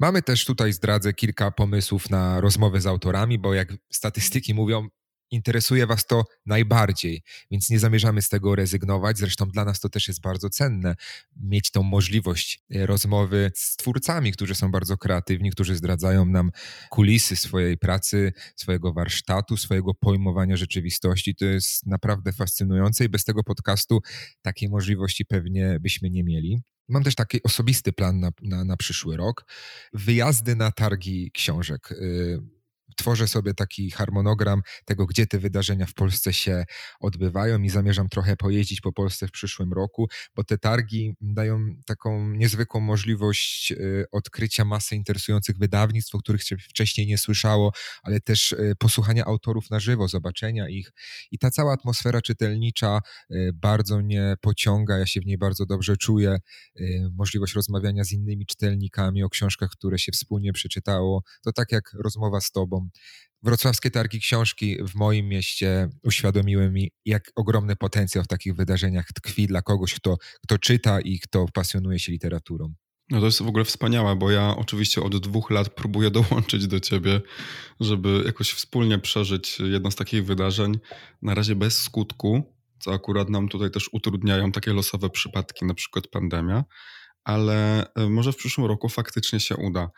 Mamy 0.00 0.22
też 0.22 0.44
tutaj, 0.44 0.72
zdradzę, 0.72 1.12
kilka 1.12 1.50
pomysłów 1.50 2.10
na 2.10 2.40
rozmowy 2.40 2.80
z 2.80 2.86
autorami, 2.86 3.38
bo 3.38 3.54
jak 3.54 3.74
statystyki 3.92 4.54
mówią, 4.54 4.88
interesuje 5.30 5.86
Was 5.86 6.06
to 6.06 6.24
najbardziej, 6.46 7.22
więc 7.50 7.70
nie 7.70 7.78
zamierzamy 7.78 8.22
z 8.22 8.28
tego 8.28 8.54
rezygnować. 8.54 9.18
Zresztą 9.18 9.48
dla 9.48 9.64
nas 9.64 9.80
to 9.80 9.88
też 9.88 10.08
jest 10.08 10.20
bardzo 10.20 10.50
cenne, 10.50 10.94
mieć 11.36 11.70
tą 11.70 11.82
możliwość 11.82 12.64
e, 12.74 12.86
rozmowy 12.86 13.50
z 13.54 13.76
twórcami, 13.76 14.32
którzy 14.32 14.54
są 14.54 14.70
bardzo 14.70 14.96
kreatywni, 14.96 15.50
którzy 15.50 15.76
zdradzają 15.76 16.24
nam 16.24 16.50
kulisy 16.90 17.36
swojej 17.36 17.78
pracy, 17.78 18.32
swojego 18.56 18.92
warsztatu, 18.92 19.56
swojego 19.56 19.94
pojmowania 19.94 20.56
rzeczywistości. 20.56 21.34
To 21.34 21.44
jest 21.44 21.86
naprawdę 21.86 22.32
fascynujące 22.32 23.04
i 23.04 23.08
bez 23.08 23.24
tego 23.24 23.44
podcastu 23.44 24.00
takiej 24.42 24.68
możliwości 24.68 25.24
pewnie 25.24 25.78
byśmy 25.80 26.10
nie 26.10 26.24
mieli. 26.24 26.62
Mam 26.88 27.04
też 27.04 27.14
taki 27.14 27.42
osobisty 27.42 27.92
plan 27.92 28.20
na, 28.20 28.30
na, 28.42 28.64
na 28.64 28.76
przyszły 28.76 29.16
rok. 29.16 29.44
Wyjazdy 29.92 30.56
na 30.56 30.72
targi 30.72 31.30
książek. 31.34 31.92
Y, 31.92 32.57
tworzę 32.98 33.28
sobie 33.28 33.54
taki 33.54 33.90
harmonogram 33.90 34.62
tego, 34.84 35.06
gdzie 35.06 35.26
te 35.26 35.38
wydarzenia 35.38 35.86
w 35.86 35.94
Polsce 35.94 36.32
się 36.32 36.64
odbywają 37.00 37.62
i 37.62 37.68
zamierzam 37.68 38.08
trochę 38.08 38.36
pojeździć 38.36 38.80
po 38.80 38.92
Polsce 38.92 39.28
w 39.28 39.30
przyszłym 39.30 39.72
roku, 39.72 40.08
bo 40.34 40.44
te 40.44 40.58
targi 40.58 41.14
dają 41.20 41.66
taką 41.86 42.30
niezwykłą 42.32 42.80
możliwość 42.80 43.72
y, 43.72 44.04
odkrycia 44.12 44.64
masy 44.64 44.96
interesujących 44.96 45.58
wydawnictw, 45.58 46.14
o 46.14 46.18
których 46.18 46.42
się 46.42 46.56
wcześniej 46.56 47.06
nie 47.06 47.18
słyszało, 47.18 47.72
ale 48.02 48.20
też 48.20 48.52
y, 48.52 48.74
posłuchania 48.78 49.24
autorów 49.24 49.70
na 49.70 49.80
żywo, 49.80 50.08
zobaczenia 50.08 50.68
ich. 50.68 50.92
I 51.30 51.38
ta 51.38 51.50
cała 51.50 51.72
atmosfera 51.72 52.22
czytelnicza 52.22 53.00
y, 53.30 53.50
bardzo 53.54 53.98
mnie 53.98 54.34
pociąga, 54.40 54.98
ja 54.98 55.06
się 55.06 55.20
w 55.20 55.26
niej 55.26 55.38
bardzo 55.38 55.66
dobrze 55.66 55.96
czuję. 55.96 56.38
Możliwość 57.12 57.54
rozmawiania 57.54 58.04
z 58.04 58.12
innymi 58.12 58.46
czytelnikami 58.46 59.22
o 59.22 59.28
książkach, 59.28 59.70
które 59.70 59.98
się 59.98 60.12
wspólnie 60.12 60.52
przeczytało, 60.52 61.22
to 61.42 61.52
tak 61.52 61.72
jak 61.72 61.92
rozmowa 61.92 62.40
z 62.40 62.50
tobą 62.50 62.87
Wrocławskie 63.42 63.90
targi 63.90 64.20
książki 64.20 64.76
w 64.84 64.94
moim 64.94 65.28
mieście 65.28 65.88
uświadomiły 66.02 66.70
mi, 66.70 66.90
jak 67.04 67.30
ogromny 67.36 67.76
potencjał 67.76 68.24
w 68.24 68.28
takich 68.28 68.54
wydarzeniach 68.54 69.06
tkwi 69.06 69.46
dla 69.46 69.62
kogoś, 69.62 69.94
kto, 69.94 70.16
kto 70.42 70.58
czyta 70.58 71.00
i 71.00 71.18
kto 71.18 71.46
pasjonuje 71.54 71.98
się 71.98 72.12
literaturą. 72.12 72.74
No 73.10 73.20
to 73.20 73.26
jest 73.26 73.42
w 73.42 73.48
ogóle 73.48 73.64
wspaniałe, 73.64 74.16
bo 74.16 74.30
ja 74.30 74.56
oczywiście 74.56 75.02
od 75.02 75.16
dwóch 75.16 75.50
lat 75.50 75.68
próbuję 75.68 76.10
dołączyć 76.20 76.66
do 76.66 76.80
ciebie, 76.80 77.20
żeby 77.80 78.22
jakoś 78.26 78.50
wspólnie 78.50 78.98
przeżyć 78.98 79.58
jedno 79.60 79.90
z 79.90 79.96
takich 79.96 80.24
wydarzeń. 80.24 80.78
Na 81.22 81.34
razie 81.34 81.54
bez 81.54 81.78
skutku, 81.78 82.54
co 82.78 82.92
akurat 82.92 83.28
nam 83.30 83.48
tutaj 83.48 83.70
też 83.70 83.88
utrudniają 83.92 84.52
takie 84.52 84.72
losowe 84.72 85.10
przypadki, 85.10 85.64
na 85.64 85.74
przykład 85.74 86.06
pandemia, 86.06 86.64
ale 87.24 87.86
e, 87.94 88.08
może 88.08 88.32
w 88.32 88.36
przyszłym 88.36 88.66
roku 88.66 88.88
faktycznie 88.88 89.40
się 89.40 89.56
uda. 89.56 89.90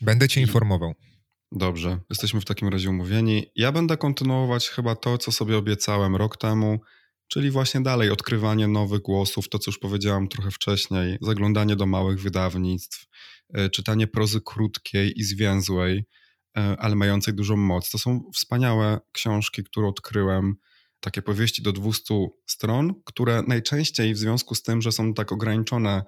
Będę 0.00 0.28
cię 0.28 0.40
informował. 0.40 0.94
Dobrze, 1.52 2.00
jesteśmy 2.10 2.40
w 2.40 2.44
takim 2.44 2.68
razie 2.68 2.90
umówieni. 2.90 3.46
Ja 3.56 3.72
będę 3.72 3.96
kontynuować 3.96 4.68
chyba 4.68 4.94
to, 4.94 5.18
co 5.18 5.32
sobie 5.32 5.56
obiecałem 5.56 6.16
rok 6.16 6.36
temu, 6.36 6.80
czyli 7.28 7.50
właśnie 7.50 7.80
dalej 7.80 8.10
odkrywanie 8.10 8.68
nowych 8.68 9.00
głosów, 9.00 9.48
to 9.48 9.58
co 9.58 9.70
już 9.70 9.78
powiedziałam 9.78 10.28
trochę 10.28 10.50
wcześniej, 10.50 11.18
zaglądanie 11.20 11.76
do 11.76 11.86
małych 11.86 12.20
wydawnictw, 12.20 13.06
e, 13.54 13.70
czytanie 13.70 14.06
prozy 14.06 14.40
krótkiej 14.40 15.20
i 15.20 15.24
zwięzłej, 15.24 16.04
e, 16.58 16.76
ale 16.78 16.96
mającej 16.96 17.34
dużą 17.34 17.56
moc. 17.56 17.90
To 17.90 17.98
są 17.98 18.30
wspaniałe 18.34 19.00
książki, 19.12 19.64
które 19.64 19.88
odkryłem, 19.88 20.54
takie 21.00 21.22
powieści 21.22 21.62
do 21.62 21.72
200 21.72 22.14
stron, 22.46 22.94
które 23.04 23.42
najczęściej 23.46 24.14
w 24.14 24.18
związku 24.18 24.54
z 24.54 24.62
tym, 24.62 24.82
że 24.82 24.92
są 24.92 25.14
tak 25.14 25.32
ograniczone 25.32 26.02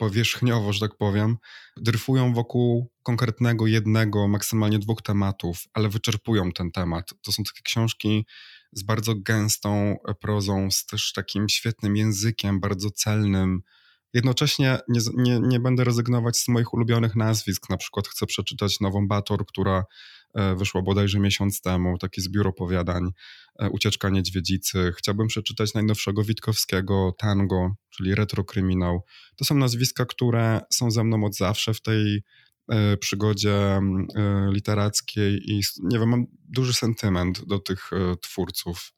powierzchniowo, 0.00 0.72
że 0.72 0.80
tak 0.80 0.96
powiem, 0.96 1.36
dryfują 1.76 2.34
wokół 2.34 2.90
konkretnego 3.02 3.66
jednego, 3.66 4.28
maksymalnie 4.28 4.78
dwóch 4.78 5.02
tematów, 5.02 5.58
ale 5.74 5.88
wyczerpują 5.88 6.52
ten 6.52 6.70
temat. 6.70 7.10
To 7.22 7.32
są 7.32 7.42
takie 7.42 7.62
książki 7.64 8.26
z 8.72 8.82
bardzo 8.82 9.14
gęstą 9.14 9.96
prozą, 10.20 10.70
z 10.70 10.86
też 10.86 11.12
takim 11.12 11.48
świetnym 11.48 11.96
językiem, 11.96 12.60
bardzo 12.60 12.90
celnym, 12.90 13.62
Jednocześnie 14.14 14.78
nie, 14.88 15.00
nie, 15.16 15.40
nie 15.40 15.60
będę 15.60 15.84
rezygnować 15.84 16.36
z 16.36 16.48
moich 16.48 16.74
ulubionych 16.74 17.16
nazwisk. 17.16 17.70
Na 17.70 17.76
przykład 17.76 18.08
chcę 18.08 18.26
przeczytać 18.26 18.80
nową 18.80 19.08
Bator, 19.08 19.46
która 19.46 19.84
wyszła 20.56 20.82
bodajże 20.82 21.18
miesiąc 21.20 21.60
temu, 21.60 21.98
taki 21.98 22.20
zbiór 22.20 22.48
opowiadań, 22.48 23.10
e, 23.58 23.70
Ucieczka 23.70 24.08
Niedźwiedzicy. 24.08 24.92
Chciałbym 24.96 25.26
przeczytać 25.26 25.74
najnowszego 25.74 26.24
Witkowskiego, 26.24 27.14
Tango, 27.18 27.74
czyli 27.90 28.14
retrokryminał. 28.14 29.04
To 29.36 29.44
są 29.44 29.54
nazwiska, 29.54 30.06
które 30.06 30.60
są 30.72 30.90
ze 30.90 31.04
mną 31.04 31.24
od 31.24 31.36
zawsze 31.36 31.74
w 31.74 31.82
tej 31.82 32.22
e, 32.68 32.96
przygodzie 32.96 33.80
literackiej 34.52 35.50
i 35.50 35.60
nie 35.82 35.98
wiem, 35.98 36.08
mam 36.08 36.26
duży 36.48 36.72
sentyment 36.72 37.44
do 37.46 37.58
tych 37.58 37.90
twórców. 38.22 38.92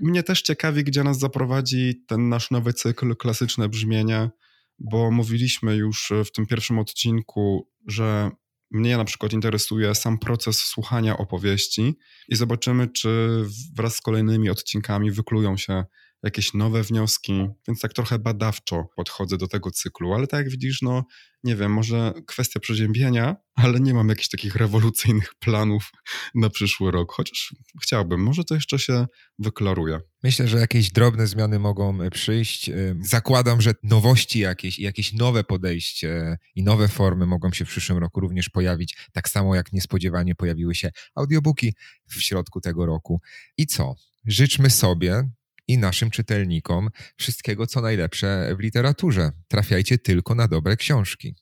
Mnie 0.00 0.22
też 0.22 0.42
ciekawi, 0.42 0.84
gdzie 0.84 1.04
nas 1.04 1.18
zaprowadzi 1.18 2.04
ten 2.08 2.28
nasz 2.28 2.50
nowy 2.50 2.72
cykl, 2.72 3.16
klasyczne 3.16 3.68
brzmienie 3.68 4.30
bo 4.78 5.10
mówiliśmy 5.10 5.76
już 5.76 6.12
w 6.24 6.32
tym 6.32 6.46
pierwszym 6.46 6.78
odcinku, 6.78 7.70
że 7.86 8.30
mnie 8.70 8.96
na 8.96 9.04
przykład 9.04 9.32
interesuje 9.32 9.94
sam 9.94 10.18
proces 10.18 10.58
słuchania 10.58 11.18
opowieści 11.18 11.98
i 12.28 12.36
zobaczymy, 12.36 12.88
czy 12.88 13.42
wraz 13.76 13.96
z 13.96 14.00
kolejnymi 14.00 14.50
odcinkami 14.50 15.10
wyklują 15.10 15.56
się 15.56 15.84
jakieś 16.26 16.54
nowe 16.54 16.82
wnioski, 16.82 17.48
więc 17.68 17.80
tak 17.80 17.92
trochę 17.92 18.18
badawczo 18.18 18.84
podchodzę 18.96 19.36
do 19.36 19.48
tego 19.48 19.70
cyklu, 19.70 20.14
ale 20.14 20.26
tak 20.26 20.40
jak 20.40 20.50
widzisz, 20.50 20.82
no 20.82 21.04
nie 21.44 21.56
wiem, 21.56 21.72
może 21.72 22.12
kwestia 22.26 22.60
przeziębienia, 22.60 23.36
ale 23.54 23.80
nie 23.80 23.94
mam 23.94 24.08
jakichś 24.08 24.28
takich 24.28 24.56
rewolucyjnych 24.56 25.34
planów 25.44 25.90
na 26.34 26.50
przyszły 26.50 26.90
rok, 26.90 27.12
chociaż 27.12 27.54
chciałbym, 27.82 28.22
może 28.22 28.44
to 28.44 28.54
jeszcze 28.54 28.78
się 28.78 29.06
wyklaruje. 29.38 30.00
Myślę, 30.22 30.48
że 30.48 30.58
jakieś 30.58 30.92
drobne 30.92 31.26
zmiany 31.26 31.58
mogą 31.58 32.02
e, 32.02 32.10
przyjść. 32.10 32.68
E, 32.68 32.74
zakładam, 33.00 33.60
że 33.60 33.74
nowości 33.82 34.38
jakieś, 34.38 34.78
jakieś 34.78 35.12
nowe 35.12 35.44
podejście 35.44 36.36
i 36.54 36.62
nowe 36.62 36.88
formy 36.88 37.26
mogą 37.26 37.52
się 37.52 37.64
w 37.64 37.68
przyszłym 37.68 37.98
roku 37.98 38.20
również 38.20 38.48
pojawić, 38.48 38.96
tak 39.12 39.28
samo 39.28 39.54
jak 39.54 39.72
niespodziewanie 39.72 40.34
pojawiły 40.34 40.74
się 40.74 40.90
audiobooki 41.14 41.74
w 42.08 42.22
środku 42.22 42.60
tego 42.60 42.86
roku. 42.86 43.20
I 43.56 43.66
co? 43.66 43.94
Życzmy 44.26 44.70
sobie, 44.70 45.30
i 45.68 45.78
naszym 45.78 46.10
czytelnikom 46.10 46.90
wszystkiego, 47.16 47.66
co 47.66 47.80
najlepsze 47.80 48.54
w 48.58 48.60
literaturze. 48.60 49.32
Trafiajcie 49.48 49.98
tylko 49.98 50.34
na 50.34 50.48
dobre 50.48 50.76
książki. 50.76 51.34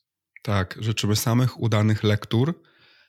Tak, 0.43 0.77
życzymy 0.79 1.15
samych 1.15 1.61
udanych 1.61 2.03
lektur, 2.03 2.61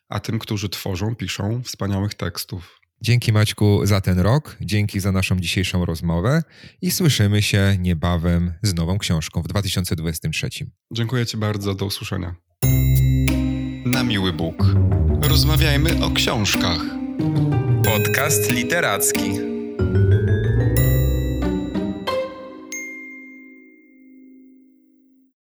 a 0.08 0.20
tym, 0.20 0.38
którzy 0.38 0.68
tworzą, 0.68 1.14
piszą 1.14 1.62
wspaniałych 1.62 2.14
tekstów. 2.14 2.80
Dzięki 3.02 3.32
Maćku 3.32 3.86
za 3.86 4.00
ten 4.00 4.18
rok, 4.18 4.56
dzięki 4.60 5.00
za 5.00 5.12
naszą 5.12 5.40
dzisiejszą 5.40 5.84
rozmowę 5.84 6.42
i 6.82 6.90
słyszymy 6.90 7.42
się 7.42 7.76
niebawem 7.78 8.52
z 8.62 8.74
nową 8.74 8.98
książką 8.98 9.42
w 9.42 9.48
2023. 9.48 10.48
Dziękuję 10.92 11.26
Ci 11.26 11.36
bardzo, 11.36 11.74
do 11.74 11.86
usłyszenia. 11.86 12.34
Na 13.84 14.02
miły 14.02 14.32
Bóg. 14.32 14.64
Rozmawiajmy 15.22 16.04
o 16.04 16.10
książkach. 16.10 16.80
Podcast 17.84 18.50
literacki. 18.50 19.55